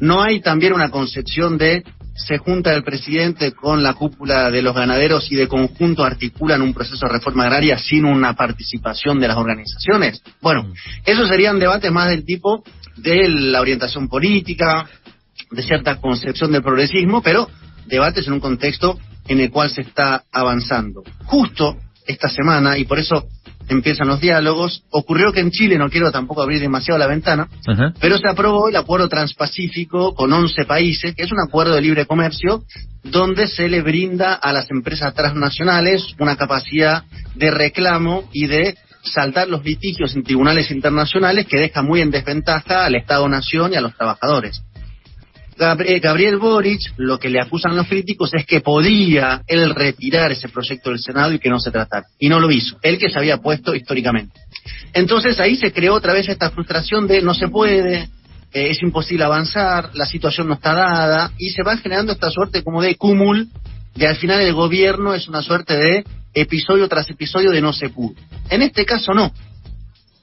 ¿No 0.00 0.22
hay 0.22 0.40
también 0.40 0.72
una 0.74 0.90
concepción 0.90 1.56
de 1.56 1.82
se 2.26 2.38
junta 2.38 2.74
el 2.74 2.82
presidente 2.82 3.52
con 3.52 3.82
la 3.82 3.94
cúpula 3.94 4.50
de 4.50 4.62
los 4.62 4.74
ganaderos 4.74 5.30
y 5.30 5.36
de 5.36 5.48
conjunto 5.48 6.04
articulan 6.04 6.62
un 6.62 6.74
proceso 6.74 7.06
de 7.06 7.12
reforma 7.12 7.44
agraria 7.44 7.78
sin 7.78 8.04
una 8.04 8.34
participación 8.34 9.20
de 9.20 9.28
las 9.28 9.36
organizaciones. 9.36 10.22
Bueno, 10.40 10.72
esos 11.04 11.28
serían 11.28 11.58
debates 11.58 11.90
más 11.90 12.08
del 12.08 12.24
tipo 12.24 12.62
de 12.96 13.28
la 13.28 13.60
orientación 13.60 14.08
política, 14.08 14.88
de 15.50 15.62
cierta 15.62 16.00
concepción 16.00 16.52
del 16.52 16.62
progresismo, 16.62 17.22
pero 17.22 17.48
debates 17.86 18.26
en 18.26 18.34
un 18.34 18.40
contexto 18.40 18.98
en 19.26 19.40
el 19.40 19.50
cual 19.50 19.70
se 19.70 19.82
está 19.82 20.24
avanzando. 20.32 21.02
Justo 21.24 21.76
esta 22.06 22.28
semana, 22.28 22.76
y 22.76 22.84
por 22.84 22.98
eso 22.98 23.28
empiezan 23.74 24.08
los 24.08 24.20
diálogos. 24.20 24.84
Ocurrió 24.90 25.32
que 25.32 25.40
en 25.40 25.50
Chile, 25.50 25.78
no 25.78 25.90
quiero 25.90 26.10
tampoco 26.10 26.42
abrir 26.42 26.60
demasiado 26.60 26.98
la 26.98 27.06
ventana, 27.06 27.48
pero 28.00 28.18
se 28.18 28.28
aprobó 28.28 28.68
el 28.68 28.76
acuerdo 28.76 29.08
transpacífico 29.08 30.14
con 30.14 30.32
11 30.32 30.64
países, 30.64 31.14
que 31.14 31.22
es 31.22 31.32
un 31.32 31.40
acuerdo 31.40 31.74
de 31.74 31.82
libre 31.82 32.06
comercio, 32.06 32.64
donde 33.02 33.46
se 33.48 33.68
le 33.68 33.82
brinda 33.82 34.34
a 34.34 34.52
las 34.52 34.70
empresas 34.70 35.14
transnacionales 35.14 36.14
una 36.18 36.36
capacidad 36.36 37.04
de 37.34 37.50
reclamo 37.50 38.28
y 38.32 38.46
de 38.46 38.76
saltar 39.02 39.48
los 39.48 39.64
litigios 39.64 40.14
en 40.14 40.22
tribunales 40.22 40.70
internacionales 40.70 41.46
que 41.46 41.58
deja 41.58 41.82
muy 41.82 42.00
en 42.00 42.10
desventaja 42.10 42.84
al 42.84 42.94
Estado-Nación 42.94 43.72
y 43.72 43.76
a 43.76 43.80
los 43.80 43.96
trabajadores. 43.96 44.62
Gabriel 45.60 46.38
Boric, 46.38 46.80
lo 46.96 47.18
que 47.18 47.28
le 47.28 47.38
acusan 47.38 47.76
los 47.76 47.86
críticos 47.86 48.32
es 48.32 48.46
que 48.46 48.62
podía 48.62 49.42
él 49.46 49.74
retirar 49.74 50.32
ese 50.32 50.48
proyecto 50.48 50.88
del 50.88 50.98
Senado 50.98 51.34
y 51.34 51.38
que 51.38 51.50
no 51.50 51.60
se 51.60 51.70
tratara. 51.70 52.06
Y 52.18 52.30
no 52.30 52.40
lo 52.40 52.50
hizo, 52.50 52.78
él 52.82 52.98
que 52.98 53.10
se 53.10 53.18
había 53.18 53.36
puesto 53.36 53.74
históricamente. 53.74 54.40
Entonces 54.94 55.38
ahí 55.38 55.56
se 55.56 55.72
creó 55.72 55.94
otra 55.94 56.14
vez 56.14 56.28
esta 56.28 56.50
frustración 56.50 57.06
de 57.06 57.20
no 57.20 57.34
se 57.34 57.48
puede, 57.48 58.08
eh, 58.52 58.70
es 58.70 58.82
imposible 58.82 59.24
avanzar, 59.24 59.90
la 59.94 60.06
situación 60.06 60.48
no 60.48 60.54
está 60.54 60.72
dada, 60.72 61.32
y 61.36 61.50
se 61.50 61.62
va 61.62 61.76
generando 61.76 62.12
esta 62.12 62.30
suerte 62.30 62.64
como 62.64 62.80
de 62.80 62.96
cúmul, 62.96 63.48
de 63.94 64.06
al 64.06 64.16
final 64.16 64.40
el 64.40 64.54
gobierno 64.54 65.14
es 65.14 65.28
una 65.28 65.42
suerte 65.42 65.76
de 65.76 66.04
episodio 66.32 66.88
tras 66.88 67.10
episodio 67.10 67.50
de 67.50 67.60
no 67.60 67.74
se 67.74 67.90
pudo. 67.90 68.14
En 68.48 68.62
este 68.62 68.86
caso 68.86 69.12
no 69.12 69.30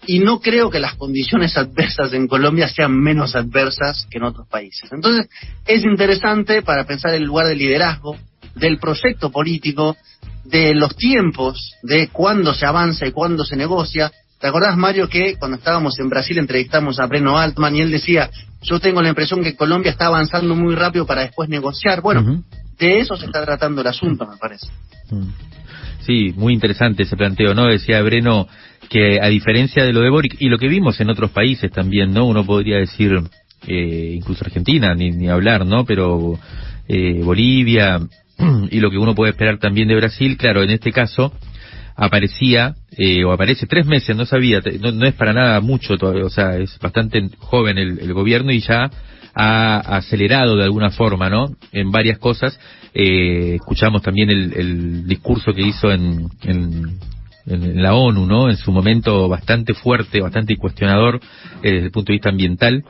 y 0.07 0.19
no 0.19 0.39
creo 0.39 0.69
que 0.69 0.79
las 0.79 0.95
condiciones 0.95 1.57
adversas 1.57 2.13
en 2.13 2.27
Colombia 2.27 2.69
sean 2.69 2.97
menos 2.97 3.35
adversas 3.35 4.07
que 4.09 4.17
en 4.17 4.23
otros 4.23 4.47
países. 4.47 4.89
Entonces, 4.91 5.27
es 5.65 5.83
interesante 5.83 6.61
para 6.61 6.85
pensar 6.85 7.13
el 7.13 7.23
lugar 7.23 7.47
del 7.47 7.57
liderazgo, 7.57 8.15
del 8.55 8.79
proyecto 8.79 9.29
político, 9.29 9.97
de 10.45 10.73
los 10.73 10.95
tiempos, 10.95 11.73
de 11.83 12.07
cuándo 12.07 12.53
se 12.53 12.65
avanza 12.65 13.05
y 13.05 13.11
cuándo 13.11 13.43
se 13.43 13.57
negocia. 13.57 14.09
¿Te 14.39 14.47
acordás, 14.47 14.77
Mario, 14.77 15.09
que 15.09 15.35
cuando 15.35 15.57
estábamos 15.57 15.99
en 15.99 16.09
Brasil 16.09 16.37
entrevistamos 16.37 16.99
a 16.99 17.05
Breno 17.05 17.37
Altman 17.37 17.75
y 17.75 17.81
él 17.81 17.91
decía, 17.91 18.29
yo 18.61 18.79
tengo 18.79 19.01
la 19.01 19.09
impresión 19.09 19.43
que 19.43 19.57
Colombia 19.57 19.91
está 19.91 20.05
avanzando 20.05 20.55
muy 20.55 20.73
rápido 20.73 21.05
para 21.05 21.21
después 21.21 21.49
negociar? 21.49 22.01
Bueno, 22.01 22.43
de 22.79 22.99
eso 22.99 23.17
se 23.17 23.25
está 23.25 23.43
tratando 23.43 23.81
el 23.81 23.87
asunto, 23.87 24.25
me 24.25 24.37
parece. 24.37 24.67
Sí, 26.01 26.33
muy 26.35 26.53
interesante 26.53 27.03
ese 27.03 27.17
planteo, 27.17 27.53
¿no? 27.53 27.67
Decía 27.67 28.01
Breno 28.01 28.47
que 28.89 29.19
a 29.21 29.27
diferencia 29.27 29.83
de 29.83 29.93
lo 29.93 30.01
de 30.01 30.09
Boric 30.09 30.37
y 30.39 30.47
lo 30.47 30.57
que 30.57 30.67
vimos 30.67 30.99
en 31.01 31.09
otros 31.09 31.31
países 31.31 31.71
también, 31.71 32.13
¿no? 32.13 32.25
Uno 32.25 32.45
podría 32.45 32.77
decir, 32.77 33.19
eh, 33.67 34.13
incluso 34.15 34.45
Argentina, 34.45 34.93
ni, 34.95 35.11
ni 35.11 35.27
hablar, 35.27 35.65
¿no? 35.65 35.83
Pero 35.85 36.39
eh, 36.87 37.21
Bolivia 37.23 37.99
y 38.71 38.79
lo 38.79 38.89
que 38.89 38.97
uno 38.97 39.15
puede 39.15 39.31
esperar 39.31 39.57
también 39.57 39.87
de 39.87 39.95
Brasil, 39.95 40.37
claro, 40.37 40.63
en 40.63 40.69
este 40.69 40.91
caso 40.91 41.33
aparecía 41.97 42.75
eh, 42.95 43.23
o 43.25 43.31
aparece 43.31 43.65
tres 43.65 43.87
meses, 43.87 44.15
no 44.15 44.25
sabía, 44.25 44.61
no, 44.79 45.05
es 45.05 45.15
para 45.15 45.33
nada 45.33 45.59
mucho 45.61 45.97
todavía, 45.97 46.25
o 46.25 46.29
sea, 46.29 46.57
es 46.57 46.77
bastante 46.79 47.27
joven 47.39 47.77
el, 47.79 48.13
gobierno 48.13 48.51
y 48.51 48.59
ya 48.59 48.89
ha 49.39 49.77
acelerado 49.97 50.57
de 50.57 50.63
alguna 50.63 50.89
forma, 50.89 51.29
¿no? 51.29 51.45
En 51.71 51.91
varias 51.91 52.17
cosas. 52.17 52.59
Eh, 52.91 53.53
escuchamos 53.55 54.01
también 54.01 54.31
el, 54.31 54.53
el, 54.53 55.07
discurso 55.07 55.53
que 55.53 55.61
hizo 55.61 55.91
en, 55.91 56.27
en, 56.41 56.97
la 57.81 57.93
ONU, 57.93 58.25
¿no? 58.25 58.49
En 58.49 58.57
su 58.57 58.71
momento 58.71 59.29
bastante 59.29 59.75
fuerte, 59.75 60.21
bastante 60.21 60.57
cuestionador 60.57 61.21
eh, 61.61 61.71
desde 61.71 61.85
el 61.85 61.91
punto 61.91 62.11
de 62.11 62.15
vista 62.15 62.29
ambiental. 62.29 62.83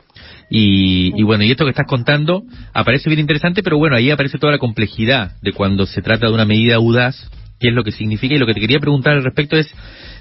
Y, 0.48 1.12
y, 1.20 1.22
bueno, 1.22 1.44
y 1.44 1.50
esto 1.50 1.64
que 1.64 1.70
estás 1.70 1.86
contando 1.86 2.42
aparece 2.72 3.10
bien 3.10 3.20
interesante, 3.20 3.62
pero 3.62 3.76
bueno, 3.76 3.96
ahí 3.96 4.10
aparece 4.10 4.38
toda 4.38 4.52
la 4.52 4.58
complejidad 4.58 5.32
de 5.42 5.52
cuando 5.52 5.84
se 5.84 6.00
trata 6.00 6.28
de 6.28 6.32
una 6.32 6.46
medida 6.46 6.76
audaz, 6.76 7.30
qué 7.60 7.68
es 7.68 7.74
lo 7.74 7.84
que 7.84 7.92
significa. 7.92 8.34
Y 8.34 8.38
lo 8.38 8.46
que 8.46 8.54
te 8.54 8.60
quería 8.60 8.80
preguntar 8.80 9.18
al 9.18 9.24
respecto 9.24 9.58
es 9.58 9.70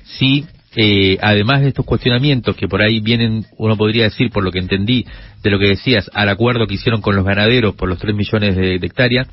si, 0.04 0.46
eh, 0.76 1.18
además 1.22 1.62
de 1.62 1.70
estos 1.70 1.86
cuestionamientos 1.86 2.56
que 2.56 2.68
por 2.68 2.82
ahí 2.82 3.00
vienen, 3.00 3.46
uno 3.58 3.78
podría 3.78 4.04
decir, 4.04 4.30
por 4.30 4.44
lo 4.44 4.52
que 4.52 4.60
entendí 4.60 5.06
de 5.42 5.50
lo 5.50 5.60
que 5.60 5.68
decías, 5.68 6.10
al 6.14 6.30
acuerdo 6.30 6.68
que 6.68 6.76
hicieron 6.76 7.02
con 7.02 7.16
los 7.16 7.26
ganaderos 7.26 7.76
por 7.76 7.90
los 7.90 7.98
3 7.98 8.16
millones 8.16 8.56
de 8.56 8.76
hectáreas, 8.76 9.28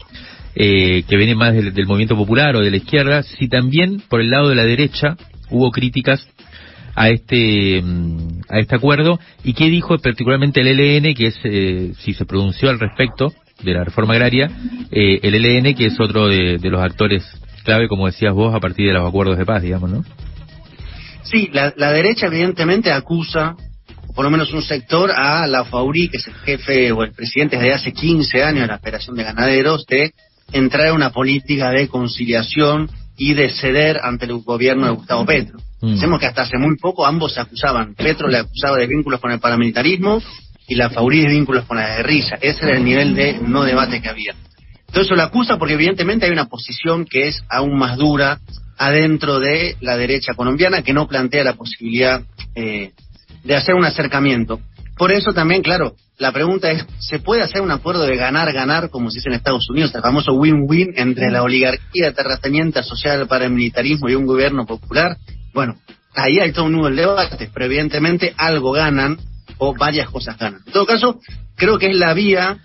eh, 0.57 1.03
que 1.09 1.17
viene 1.17 1.35
más 1.35 1.53
del, 1.53 1.87
movimiento 1.87 2.15
popular 2.15 2.55
o 2.55 2.61
de 2.61 2.71
la 2.71 2.77
izquierda, 2.77 3.25
si 3.25 3.49
también 3.49 4.01
por 4.09 4.21
el 4.21 4.31
lado 4.31 4.49
de 4.49 4.55
la 4.55 4.65
derecha 4.65 5.17
hubo 5.51 5.73
críticas 5.73 6.25
a 6.95 7.09
este 7.09 7.83
mm, 7.83 8.43
a 8.49 8.61
este 8.61 8.77
acuerdo 8.77 9.19
y 9.43 9.55
qué 9.55 9.69
dijo 9.69 9.99
particularmente 9.99 10.61
el 10.61 10.69
LN 10.69 11.13
que 11.15 11.27
es 11.27 11.41
eh, 11.43 11.93
si 11.99 12.15
se 12.15 12.25
pronunció 12.25 12.71
al 12.71 12.79
respecto 12.79 13.33
de 13.65 13.73
la 13.73 13.83
reforma 13.83 14.15
agraria 14.15 14.49
eh, 14.93 15.19
el 15.25 15.35
LN 15.35 15.75
que 15.75 15.87
es 15.87 15.99
otro 15.99 16.29
de, 16.29 16.61
los 16.63 16.81
actores 16.81 17.25
clave 17.65 17.89
como 17.89 18.07
decías 18.07 18.33
vos 18.33 18.55
a 18.55 18.61
partir 18.61 18.87
de 18.87 18.93
los 18.93 19.09
acuerdos 19.09 19.37
de 19.37 19.45
paz 19.45 19.61
digamos 19.61 19.91
no 19.91 20.05
sí 21.25 21.51
la, 21.53 21.73
la 21.77 21.93
derecha 21.93 22.27
evidentemente 22.27 22.93
acusa 22.93 23.57
por 24.15 24.25
lo 24.25 24.31
menos 24.31 24.53
un 24.53 24.63
sector 24.63 25.11
a 25.11 25.47
la 25.47 25.65
FAURI 25.65 26.09
que 26.09 26.19
es 26.19 26.27
el 26.29 26.35
jefe 26.35 26.93
o 26.93 27.03
el 27.03 27.13
presidente 27.13 27.57
desde 27.57 27.75
hace 27.75 27.93
15 27.93 28.43
años 28.43 28.61
de 28.63 28.67
la 28.69 28.77
operación 28.77 29.17
de 29.17 29.25
ganaderos 29.25 29.87
de 29.87 30.13
entrar 30.53 30.89
en 30.89 30.95
una 30.95 31.11
política 31.11 31.71
de 31.71 31.89
conciliación 31.89 32.89
y 33.17 33.35
de 33.35 33.51
ceder 33.51 34.01
ante 34.03 34.27
el 34.27 34.39
gobierno 34.39 34.87
de 34.87 34.93
Gustavo 34.93 35.25
Petro. 35.25 35.59
Mm. 35.81 36.19
que 36.19 36.27
hasta 36.27 36.43
hace 36.43 36.57
muy 36.57 36.77
poco 36.77 37.07
ambos 37.07 37.35
se 37.35 37.41
acusaban. 37.41 37.95
Petro 37.95 38.29
le 38.29 38.39
acusaba 38.39 38.79
de 38.79 38.87
vínculos 38.87 39.21
con 39.21 39.31
el 39.33 39.39
paramilitarismo 39.39 40.23
y 40.67 40.77
la 40.77 40.89
Faurí 40.89 41.21
de 41.21 41.29
vínculos 41.29 41.65
con 41.67 41.77
la 41.77 41.97
guerrilla. 41.97 42.39
Ese 42.41 42.65
era 42.65 42.77
el 42.77 42.85
nivel 42.85 43.15
de 43.15 43.39
no 43.41 43.65
debate 43.65 44.01
que 44.01 44.09
había. 44.09 44.35
Entonces 44.87 45.15
lo 45.15 45.23
acusa 45.23 45.59
porque 45.59 45.75
evidentemente 45.75 46.25
hay 46.25 46.33
una 46.33 46.47
posición 46.47 47.05
que 47.05 47.29
es 47.29 47.43
aún 47.51 47.77
más 47.77 47.99
dura 47.99 48.39
adentro 48.79 49.39
de 49.39 49.77
la 49.81 49.97
derecha 49.97 50.35
colombiana 50.35 50.83
que 50.83 50.93
no 50.93 51.07
plantea 51.07 51.45
la 51.45 51.55
posibilidad 51.55 52.23
eh, 52.55 52.93
de 53.45 53.57
hacer 53.57 53.75
un 53.75 53.85
acercamiento. 53.85 54.61
Por 54.97 55.13
eso 55.13 55.33
también, 55.33 55.63
claro, 55.63 55.95
la 56.19 56.31
pregunta 56.31 56.71
es, 56.71 56.85
¿se 57.01 57.19
puede 57.19 57.43
hacer 57.43 57.61
un 57.61 57.73
acuerdo 57.73 58.05
de 58.05 58.17
ganar-ganar, 58.17 58.91
como 58.91 59.11
se 59.11 59.17
dice 59.19 59.29
en 59.29 59.35
Estados 59.35 59.69
Unidos, 59.69 59.93
el 59.95 60.03
famoso 60.03 60.33
win-win 60.35 60.93
entre 60.97 61.31
la 61.31 61.43
oligarquía 61.43 62.13
terrateniente 62.13 62.79
asociada 62.79 63.21
al 63.21 63.27
paramilitarismo 63.27 64.09
y 64.09 64.15
un 64.15 64.27
gobierno 64.27 64.65
popular? 64.67 65.17
Bueno, 65.53 65.77
ahí 66.15 66.39
hay 66.39 66.53
todo 66.53 66.67
un 66.67 66.73
nuevo 66.73 66.91
debate, 66.91 67.51
pero 67.53 67.67
evidentemente 67.67 68.33
algo 68.37 68.71
ganan 68.73 69.19
o 69.59 69.75
varias 69.75 70.09
cosas 70.11 70.39
ganan. 70.39 70.61
En 70.67 70.73
todo 70.73 70.87
caso, 70.87 71.21
creo 71.57 71.79
que 71.79 71.89
es 71.89 71.97
la 71.97 72.15
vía 72.15 72.59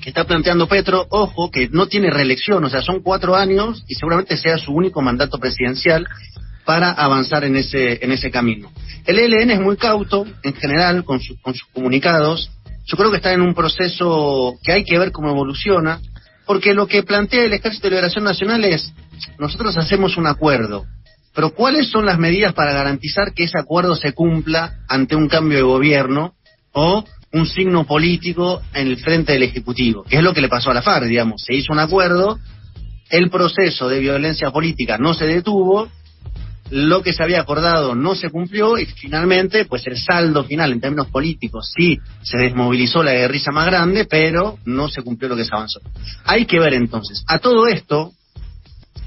que 0.00 0.10
está 0.10 0.24
planteando 0.24 0.68
Petro, 0.68 1.06
ojo, 1.10 1.50
que 1.50 1.68
no 1.68 1.86
tiene 1.86 2.10
reelección, 2.10 2.64
o 2.64 2.70
sea, 2.70 2.82
son 2.82 3.02
cuatro 3.02 3.36
años 3.36 3.84
y 3.88 3.94
seguramente 3.94 4.36
sea 4.36 4.58
su 4.58 4.72
único 4.72 5.02
mandato 5.02 5.38
presidencial 5.38 6.06
para 6.64 6.90
avanzar 6.90 7.44
en 7.44 7.56
ese, 7.56 8.04
en 8.04 8.12
ese 8.12 8.30
camino. 8.30 8.70
El 9.06 9.18
ELN 9.18 9.50
es 9.50 9.60
muy 9.60 9.76
cauto, 9.76 10.26
en 10.42 10.54
general, 10.54 11.04
con, 11.04 11.20
con 11.40 11.54
sus 11.54 11.68
comunicados. 11.72 12.50
Yo 12.86 12.96
creo 12.96 13.10
que 13.10 13.16
está 13.16 13.32
en 13.32 13.42
un 13.42 13.54
proceso 13.54 14.54
que 14.62 14.72
hay 14.72 14.84
que 14.84 14.98
ver 14.98 15.12
cómo 15.12 15.30
evoluciona, 15.30 16.00
porque 16.46 16.74
lo 16.74 16.86
que 16.86 17.02
plantea 17.02 17.44
el 17.44 17.52
Ejército 17.52 17.84
de 17.84 17.90
Liberación 17.90 18.24
Nacional 18.24 18.64
es, 18.64 18.92
nosotros 19.38 19.76
hacemos 19.76 20.16
un 20.16 20.26
acuerdo, 20.26 20.84
pero 21.34 21.54
¿cuáles 21.54 21.88
son 21.88 22.06
las 22.06 22.18
medidas 22.18 22.52
para 22.52 22.72
garantizar 22.72 23.32
que 23.34 23.44
ese 23.44 23.58
acuerdo 23.58 23.96
se 23.96 24.12
cumpla 24.12 24.78
ante 24.88 25.16
un 25.16 25.28
cambio 25.28 25.58
de 25.58 25.64
gobierno 25.64 26.34
o 26.72 27.04
un 27.32 27.46
signo 27.46 27.84
político 27.84 28.62
en 28.74 28.88
el 28.88 28.96
frente 28.98 29.32
del 29.32 29.44
Ejecutivo? 29.44 30.04
Que 30.04 30.16
es 30.16 30.22
lo 30.22 30.34
que 30.34 30.40
le 30.40 30.48
pasó 30.48 30.70
a 30.70 30.74
la 30.74 30.82
FARC, 30.82 31.06
digamos. 31.06 31.42
Se 31.42 31.54
hizo 31.54 31.72
un 31.72 31.78
acuerdo, 31.78 32.38
el 33.10 33.30
proceso 33.30 33.88
de 33.88 34.00
violencia 34.00 34.50
política 34.50 34.98
no 34.98 35.14
se 35.14 35.26
detuvo 35.26 35.88
lo 36.72 37.02
que 37.02 37.12
se 37.12 37.22
había 37.22 37.40
acordado 37.40 37.94
no 37.94 38.14
se 38.14 38.30
cumplió 38.30 38.78
y 38.78 38.86
finalmente, 38.86 39.66
pues 39.66 39.86
el 39.86 39.98
saldo 39.98 40.44
final 40.44 40.72
en 40.72 40.80
términos 40.80 41.08
políticos 41.08 41.70
sí 41.76 41.98
se 42.22 42.38
desmovilizó 42.38 43.02
la 43.02 43.12
guerrilla 43.12 43.52
más 43.52 43.66
grande, 43.66 44.06
pero 44.06 44.58
no 44.64 44.88
se 44.88 45.02
cumplió 45.02 45.28
lo 45.28 45.36
que 45.36 45.44
se 45.44 45.54
avanzó. 45.54 45.80
Hay 46.24 46.46
que 46.46 46.58
ver 46.58 46.72
entonces, 46.72 47.22
a 47.26 47.38
todo 47.38 47.66
esto, 47.66 48.12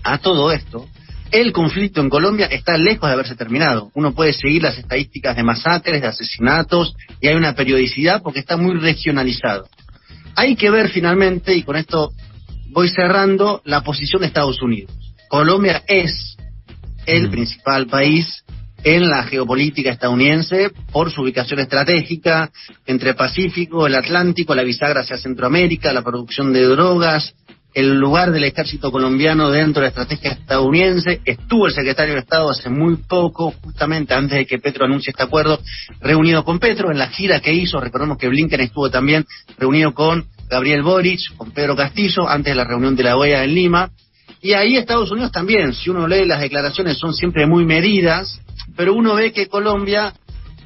a 0.03 0.19
todo 0.19 0.51
esto, 0.51 0.87
el 1.31 1.51
conflicto 1.51 2.01
en 2.01 2.09
Colombia 2.09 2.47
está 2.47 2.77
lejos 2.77 3.09
de 3.09 3.13
haberse 3.13 3.35
terminado. 3.35 3.91
Uno 3.93 4.13
puede 4.13 4.33
seguir 4.33 4.63
las 4.63 4.77
estadísticas 4.77 5.35
de 5.35 5.43
masacres, 5.43 6.01
de 6.01 6.07
asesinatos, 6.07 6.95
y 7.19 7.27
hay 7.27 7.35
una 7.35 7.55
periodicidad 7.55 8.21
porque 8.21 8.39
está 8.39 8.57
muy 8.57 8.75
regionalizado. 8.75 9.67
Hay 10.35 10.55
que 10.55 10.69
ver 10.69 10.89
finalmente, 10.89 11.55
y 11.55 11.63
con 11.63 11.75
esto 11.75 12.11
voy 12.69 12.89
cerrando, 12.89 13.61
la 13.65 13.81
posición 13.81 14.21
de 14.21 14.27
Estados 14.27 14.61
Unidos. 14.61 14.91
Colombia 15.29 15.83
es 15.87 16.37
el 17.05 17.29
principal 17.29 17.87
país 17.87 18.43
en 18.83 19.09
la 19.09 19.23
geopolítica 19.23 19.91
estadounidense 19.91 20.71
por 20.91 21.11
su 21.11 21.23
ubicación 21.23 21.59
estratégica 21.59 22.51
entre 22.85 23.09
el 23.09 23.15
Pacífico, 23.15 23.87
el 23.87 23.95
Atlántico, 23.95 24.53
la 24.53 24.63
bisagra 24.63 25.01
hacia 25.01 25.17
Centroamérica, 25.17 25.91
la 25.91 26.03
producción 26.03 26.53
de 26.53 26.63
drogas, 26.63 27.33
el 27.75 27.99
lugar 27.99 28.31
del 28.31 28.45
ejército 28.45 28.89
colombiano 28.89 29.51
dentro 29.51 29.81
de 29.81 29.87
la 29.87 29.89
estrategia 29.89 30.31
estadounidense. 30.31 31.19
Estuvo 31.25 31.67
el 31.67 31.73
secretario 31.73 32.13
de 32.13 32.21
Estado 32.21 32.49
hace 32.49 32.69
muy 32.69 32.95
poco, 32.95 33.53
justamente 33.61 34.13
antes 34.13 34.37
de 34.37 34.45
que 34.45 34.59
Petro 34.59 34.85
anuncie 34.85 35.11
este 35.11 35.23
acuerdo, 35.23 35.59
reunido 35.99 36.45
con 36.45 36.57
Petro 36.57 36.89
en 36.89 36.97
la 36.97 37.07
gira 37.07 37.41
que 37.41 37.53
hizo. 37.53 37.77
Recordemos 37.81 38.17
que 38.17 38.29
Blinken 38.29 38.61
estuvo 38.61 38.89
también 38.89 39.25
reunido 39.57 39.93
con 39.93 40.25
Gabriel 40.49 40.83
Boric, 40.83 41.35
con 41.35 41.51
Pedro 41.51 41.75
Castillo, 41.75 42.29
antes 42.29 42.51
de 42.51 42.55
la 42.55 42.63
reunión 42.63 42.95
de 42.95 43.03
la 43.03 43.17
OEA 43.17 43.43
en 43.43 43.53
Lima 43.53 43.91
Y 44.41 44.53
ahí 44.53 44.77
Estados 44.77 45.11
Unidos 45.11 45.33
también, 45.33 45.73
si 45.73 45.89
uno 45.89 46.07
lee 46.07 46.23
las 46.23 46.39
declaraciones 46.39 46.97
son 46.97 47.13
siempre 47.13 47.45
muy 47.45 47.65
medidas, 47.65 48.39
pero 48.77 48.93
uno 48.93 49.15
ve 49.15 49.33
que 49.33 49.47
Colombia 49.47 50.13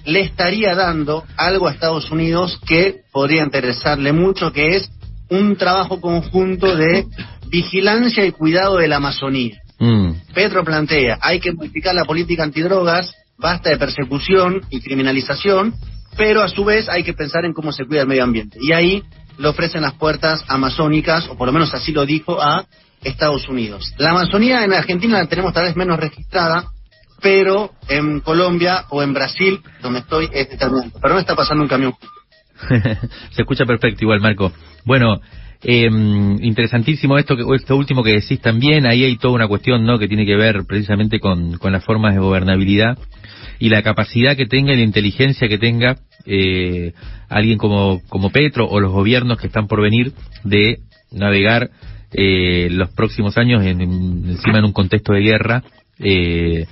le 0.06 0.22
estaría 0.22 0.76
dando 0.76 1.24
algo 1.38 1.68
a 1.68 1.72
Estados 1.72 2.12
Unidos 2.12 2.60
que 2.68 3.02
podría 3.12 3.44
interesarle 3.44 4.14
mucho, 4.14 4.52
que 4.52 4.76
es 4.76 4.92
un 5.30 5.56
trabajo 5.56 6.02
conjunto 6.02 6.76
de 6.76 7.06
vigilancia 7.48 8.26
y 8.26 8.32
cuidado 8.32 8.78
de 8.78 8.88
la 8.88 8.98
Amazonía. 8.98 9.58
Mm. 9.80 10.12
Petro 10.34 10.64
plantea, 10.64 11.18
hay 11.22 11.40
que 11.40 11.54
modificar 11.54 11.96
la 11.96 12.06
política 12.06 12.44
antidrogas, 12.44 13.14
basta 13.38 13.70
de 13.70 13.78
persecución 13.78 14.62
y 14.70 14.82
criminalización, 14.82 15.74
pero 16.18 16.42
a 16.42 16.50
su 16.50 16.66
vez 16.66 16.90
hay 16.90 17.04
que 17.04 17.14
pensar 17.14 17.46
en 17.46 17.54
cómo 17.54 17.72
se 17.72 17.86
cuida 17.86 18.02
el 18.02 18.08
medio 18.08 18.24
ambiente. 18.24 18.58
Y 18.62 18.74
ahí 18.74 19.04
le 19.38 19.48
ofrecen 19.48 19.82
las 19.82 19.94
puertas 19.94 20.44
amazónicas, 20.48 21.28
o 21.30 21.38
por 21.38 21.48
lo 21.48 21.54
menos 21.54 21.74
así 21.74 21.94
lo 21.94 22.06
dijo 22.06 22.42
a 22.42 22.66
Estados 23.04 23.48
Unidos. 23.48 23.94
La 23.98 24.12
Amazonía 24.12 24.66
en 24.66 24.74
Argentina 24.74 25.18
la 25.18 25.28
tenemos 25.28 25.54
tal 25.54 25.66
vez 25.66 25.76
menos 25.76 25.98
registrada, 25.98 26.66
pero 27.22 27.72
en 27.88 28.20
Colombia 28.20 28.86
o 28.90 29.02
en 29.02 29.14
Brasil, 29.14 29.62
donde 29.82 30.00
estoy, 30.00 30.30
es 30.32 30.50
determinante. 30.50 31.00
Pero 31.02 31.14
no 31.14 31.20
está 31.20 31.36
pasando 31.36 31.64
un 31.64 31.70
camión. 31.70 31.94
Se 33.32 33.42
escucha 33.42 33.66
perfecto 33.66 34.04
igual, 34.04 34.22
Marco. 34.22 34.52
Bueno, 34.86 35.22
eh, 35.64 35.90
interesantísimo 36.42 37.18
esto, 37.18 37.36
que, 37.36 37.44
esto 37.56 37.76
último 37.76 38.04
que 38.04 38.14
decís 38.14 38.40
también. 38.42 38.86
Ahí 38.86 39.04
hay 39.04 39.18
toda 39.18 39.36
una 39.36 39.48
cuestión, 39.48 39.86
¿no? 39.86 40.00
Que 40.00 40.08
tiene 40.08 40.26
que 40.26 40.36
ver 40.36 40.66
precisamente 40.68 41.20
con, 41.20 41.58
con 41.58 41.72
las 41.72 41.84
formas 41.84 42.14
de 42.14 42.20
gobernabilidad 42.20 42.98
y 43.60 43.70
la 43.70 43.84
capacidad 43.84 44.38
que 44.38 44.46
tenga 44.46 44.74
y 44.74 44.78
la 44.78 44.84
inteligencia 44.84 45.48
que 45.48 45.58
tenga 45.58 45.98
eh, 46.26 46.94
alguien 47.28 47.58
como, 47.58 48.02
como 48.08 48.30
Petro 48.32 48.68
o 48.68 48.80
los 48.80 48.92
gobiernos 48.92 49.38
que 49.38 49.48
están 49.48 49.68
por 49.68 49.82
venir 49.82 50.14
de 50.44 50.80
navegar 51.12 51.70
eh, 52.14 52.70
los 52.72 52.90
próximos 52.92 53.38
años 53.38 53.64
en, 53.64 53.82
encima 53.82 54.60
en 54.60 54.66
un 54.66 54.74
contexto 54.74 55.14
de 55.14 55.22
guerra 55.22 55.64
eh, 56.00 56.66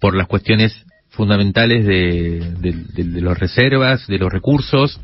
por 0.00 0.14
las 0.14 0.28
cuestiones 0.28 0.84
fundamentales 1.10 1.84
de, 1.84 2.52
de, 2.60 3.20
los 3.20 3.36
reservas, 3.36 4.06
de 4.06 4.18
los 4.18 4.32
recursos 4.32 5.00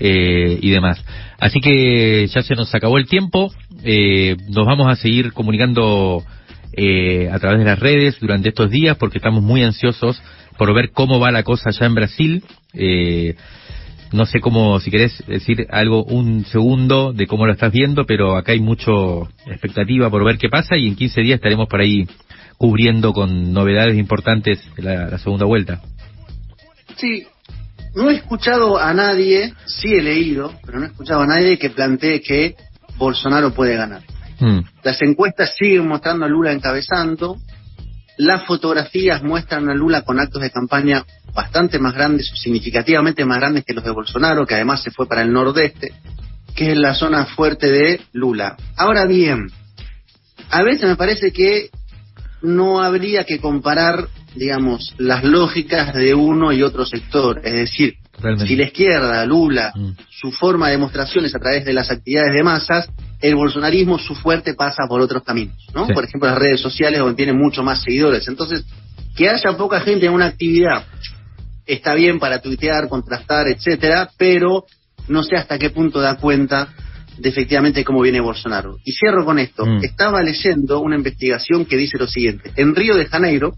eh, 0.00 0.58
y 0.60 0.70
demás. 0.70 1.02
Así 1.38 1.60
que 1.60 2.26
ya 2.26 2.42
se 2.42 2.54
nos 2.54 2.74
acabó 2.74 2.98
el 2.98 3.06
tiempo. 3.06 3.52
Eh, 3.82 4.36
nos 4.48 4.66
vamos 4.66 4.88
a 4.88 4.96
seguir 4.96 5.32
comunicando 5.32 6.24
eh, 6.72 7.30
a 7.32 7.38
través 7.38 7.60
de 7.60 7.64
las 7.64 7.78
redes 7.78 8.18
durante 8.20 8.50
estos 8.50 8.70
días 8.70 8.96
porque 8.96 9.18
estamos 9.18 9.42
muy 9.42 9.62
ansiosos 9.62 10.20
por 10.58 10.74
ver 10.74 10.90
cómo 10.90 11.18
va 11.18 11.30
la 11.30 11.42
cosa 11.42 11.70
allá 11.70 11.86
en 11.86 11.94
Brasil. 11.94 12.44
Eh, 12.74 13.34
no 14.12 14.24
sé 14.24 14.40
cómo, 14.40 14.78
si 14.80 14.90
querés 14.90 15.22
decir 15.26 15.66
algo, 15.70 16.04
un 16.04 16.44
segundo 16.44 17.12
de 17.12 17.26
cómo 17.26 17.46
lo 17.46 17.52
estás 17.52 17.72
viendo, 17.72 18.06
pero 18.06 18.36
acá 18.36 18.52
hay 18.52 18.60
mucho 18.60 19.28
expectativa 19.46 20.10
por 20.10 20.24
ver 20.24 20.38
qué 20.38 20.48
pasa 20.48 20.76
y 20.76 20.86
en 20.86 20.96
15 20.96 21.20
días 21.22 21.36
estaremos 21.36 21.66
por 21.68 21.80
ahí 21.80 22.06
cubriendo 22.56 23.12
con 23.12 23.52
novedades 23.52 23.98
importantes 23.98 24.62
la, 24.76 25.08
la 25.08 25.18
segunda 25.18 25.44
vuelta. 25.44 25.82
Sí, 26.96 27.24
no 27.96 28.10
he 28.10 28.14
escuchado 28.14 28.78
a 28.78 28.92
nadie, 28.94 29.54
sí 29.66 29.94
he 29.94 30.02
leído, 30.02 30.52
pero 30.64 30.78
no 30.78 30.84
he 30.84 30.88
escuchado 30.88 31.22
a 31.22 31.26
nadie 31.26 31.58
que 31.58 31.70
plantee 31.70 32.20
que 32.20 32.54
Bolsonaro 32.98 33.52
puede 33.52 33.74
ganar. 33.74 34.02
Mm. 34.38 34.60
Las 34.82 35.00
encuestas 35.02 35.54
siguen 35.56 35.88
mostrando 35.88 36.26
a 36.26 36.28
Lula 36.28 36.52
encabezando, 36.52 37.38
las 38.18 38.44
fotografías 38.44 39.22
muestran 39.22 39.68
a 39.70 39.74
Lula 39.74 40.02
con 40.02 40.20
actos 40.20 40.42
de 40.42 40.50
campaña 40.50 41.04
bastante 41.34 41.78
más 41.78 41.94
grandes, 41.94 42.30
significativamente 42.34 43.24
más 43.24 43.38
grandes 43.38 43.64
que 43.64 43.74
los 43.74 43.84
de 43.84 43.90
Bolsonaro, 43.90 44.46
que 44.46 44.54
además 44.54 44.82
se 44.82 44.90
fue 44.90 45.08
para 45.08 45.22
el 45.22 45.32
nordeste, 45.32 45.92
que 46.54 46.72
es 46.72 46.76
la 46.76 46.94
zona 46.94 47.26
fuerte 47.26 47.70
de 47.70 48.00
Lula. 48.12 48.56
Ahora 48.76 49.06
bien, 49.06 49.48
a 50.50 50.62
veces 50.62 50.88
me 50.88 50.96
parece 50.96 51.32
que 51.32 51.70
no 52.42 52.82
habría 52.82 53.24
que 53.24 53.38
comparar, 53.38 54.08
digamos, 54.36 54.94
las 54.98 55.24
lógicas 55.24 55.94
de 55.94 56.14
uno 56.14 56.52
y 56.52 56.62
otro 56.62 56.84
sector. 56.84 57.40
Es 57.42 57.52
decir, 57.52 57.96
si 58.46 58.56
la 58.56 58.64
izquierda, 58.64 59.24
Lula, 59.26 59.72
mm. 59.74 59.90
su 60.10 60.32
forma 60.32 60.66
de 60.66 60.72
demostración 60.72 61.24
es 61.24 61.34
a 61.34 61.38
través 61.38 61.64
de 61.64 61.72
las 61.72 61.90
actividades 61.90 62.32
de 62.32 62.42
masas, 62.42 62.88
el 63.20 63.34
bolsonarismo, 63.34 63.98
su 63.98 64.14
fuerte 64.14 64.54
pasa 64.54 64.84
por 64.88 65.00
otros 65.00 65.22
caminos, 65.22 65.56
¿no? 65.74 65.86
Por 65.88 66.04
ejemplo, 66.04 66.28
las 66.28 66.38
redes 66.38 66.60
sociales 66.60 67.00
donde 67.00 67.16
tiene 67.16 67.32
mucho 67.32 67.62
más 67.62 67.82
seguidores. 67.82 68.28
Entonces, 68.28 68.64
que 69.16 69.28
haya 69.28 69.56
poca 69.56 69.80
gente 69.80 70.06
en 70.06 70.12
una 70.12 70.26
actividad 70.26 70.84
está 71.66 71.94
bien 71.94 72.18
para 72.18 72.40
tuitear, 72.40 72.88
contrastar, 72.88 73.48
etcétera, 73.48 74.10
pero 74.16 74.66
no 75.08 75.22
sé 75.22 75.36
hasta 75.36 75.58
qué 75.58 75.70
punto 75.70 76.00
da 76.00 76.16
cuenta 76.16 76.68
de 77.18 77.28
efectivamente 77.28 77.84
cómo 77.84 78.02
viene 78.02 78.20
Bolsonaro. 78.20 78.78
Y 78.84 78.92
cierro 78.92 79.24
con 79.24 79.38
esto. 79.38 79.64
Mm. 79.64 79.84
Estaba 79.84 80.22
leyendo 80.22 80.80
una 80.80 80.96
investigación 80.96 81.64
que 81.64 81.76
dice 81.76 81.98
lo 81.98 82.06
siguiente. 82.06 82.52
En 82.56 82.74
Río 82.74 82.96
de 82.96 83.06
Janeiro, 83.06 83.56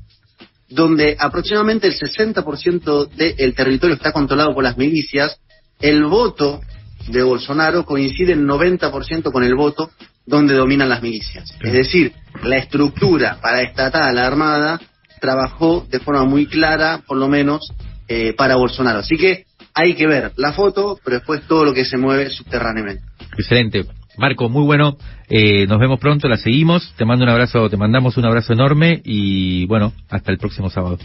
donde 0.69 1.17
aproximadamente 1.19 1.89
el 1.89 1.95
60% 1.95 3.09
del 3.09 3.55
territorio 3.55 3.97
está 3.97 4.13
controlado 4.13 4.55
por 4.55 4.65
las 4.65 4.77
milicias, 4.77 5.41
el 5.81 6.05
voto 6.05 6.61
de 7.09 7.23
Bolsonaro 7.23 7.85
coincide 7.85 8.33
en 8.33 8.47
90% 8.47 9.33
con 9.33 9.45
el 9.45 9.55
voto 9.55 9.91
donde 10.27 10.55
dominan 10.55 10.89
las 10.89 11.03
milicias. 11.03 11.55
Es 11.63 11.73
decir, 11.73 12.13
la 12.43 12.59
estructura 12.59 13.39
para 13.41 13.63
estatal, 13.63 14.15
la 14.15 14.27
Armada, 14.27 14.81
trabajó 15.21 15.87
de 15.91 16.01
forma 16.01 16.25
muy 16.25 16.47
clara, 16.47 17.03
por 17.07 17.17
lo 17.17 17.29
menos, 17.29 17.73
eh, 18.09 18.35
para 18.35 18.57
Bolsonaro. 18.57 19.01
Así 19.01 19.17
que 19.17 19.47
hay 19.75 19.95
que 19.95 20.07
ver 20.07 20.33
la 20.37 20.53
foto, 20.53 20.99
pero 21.03 21.17
después 21.17 21.43
todo 21.47 21.65
lo 21.65 21.73
que 21.73 21.85
se 21.85 21.97
mueve 21.97 22.31
subterráneamente. 22.31 23.03
Excelente. 23.39 23.87
Marco, 24.19 24.49
muy 24.49 24.65
bueno. 24.65 24.97
Eh, 25.29 25.67
nos 25.67 25.79
vemos 25.79 25.99
pronto, 26.01 26.29
la 26.29 26.37
seguimos. 26.37 26.93
Te 26.97 27.05
mando 27.05 27.25
un 27.25 27.31
abrazo, 27.31 27.71
te 27.71 27.77
mandamos 27.77 28.17
un 28.17 28.27
abrazo 28.27 28.53
enorme 28.53 29.01
y 29.05 29.67
bueno, 29.67 29.93
hasta 30.11 30.33
el 30.33 30.39
próximo 30.39 30.69
sábado. 30.71 30.99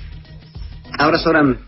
Abrazo 0.97 1.29
grande. 1.29 1.59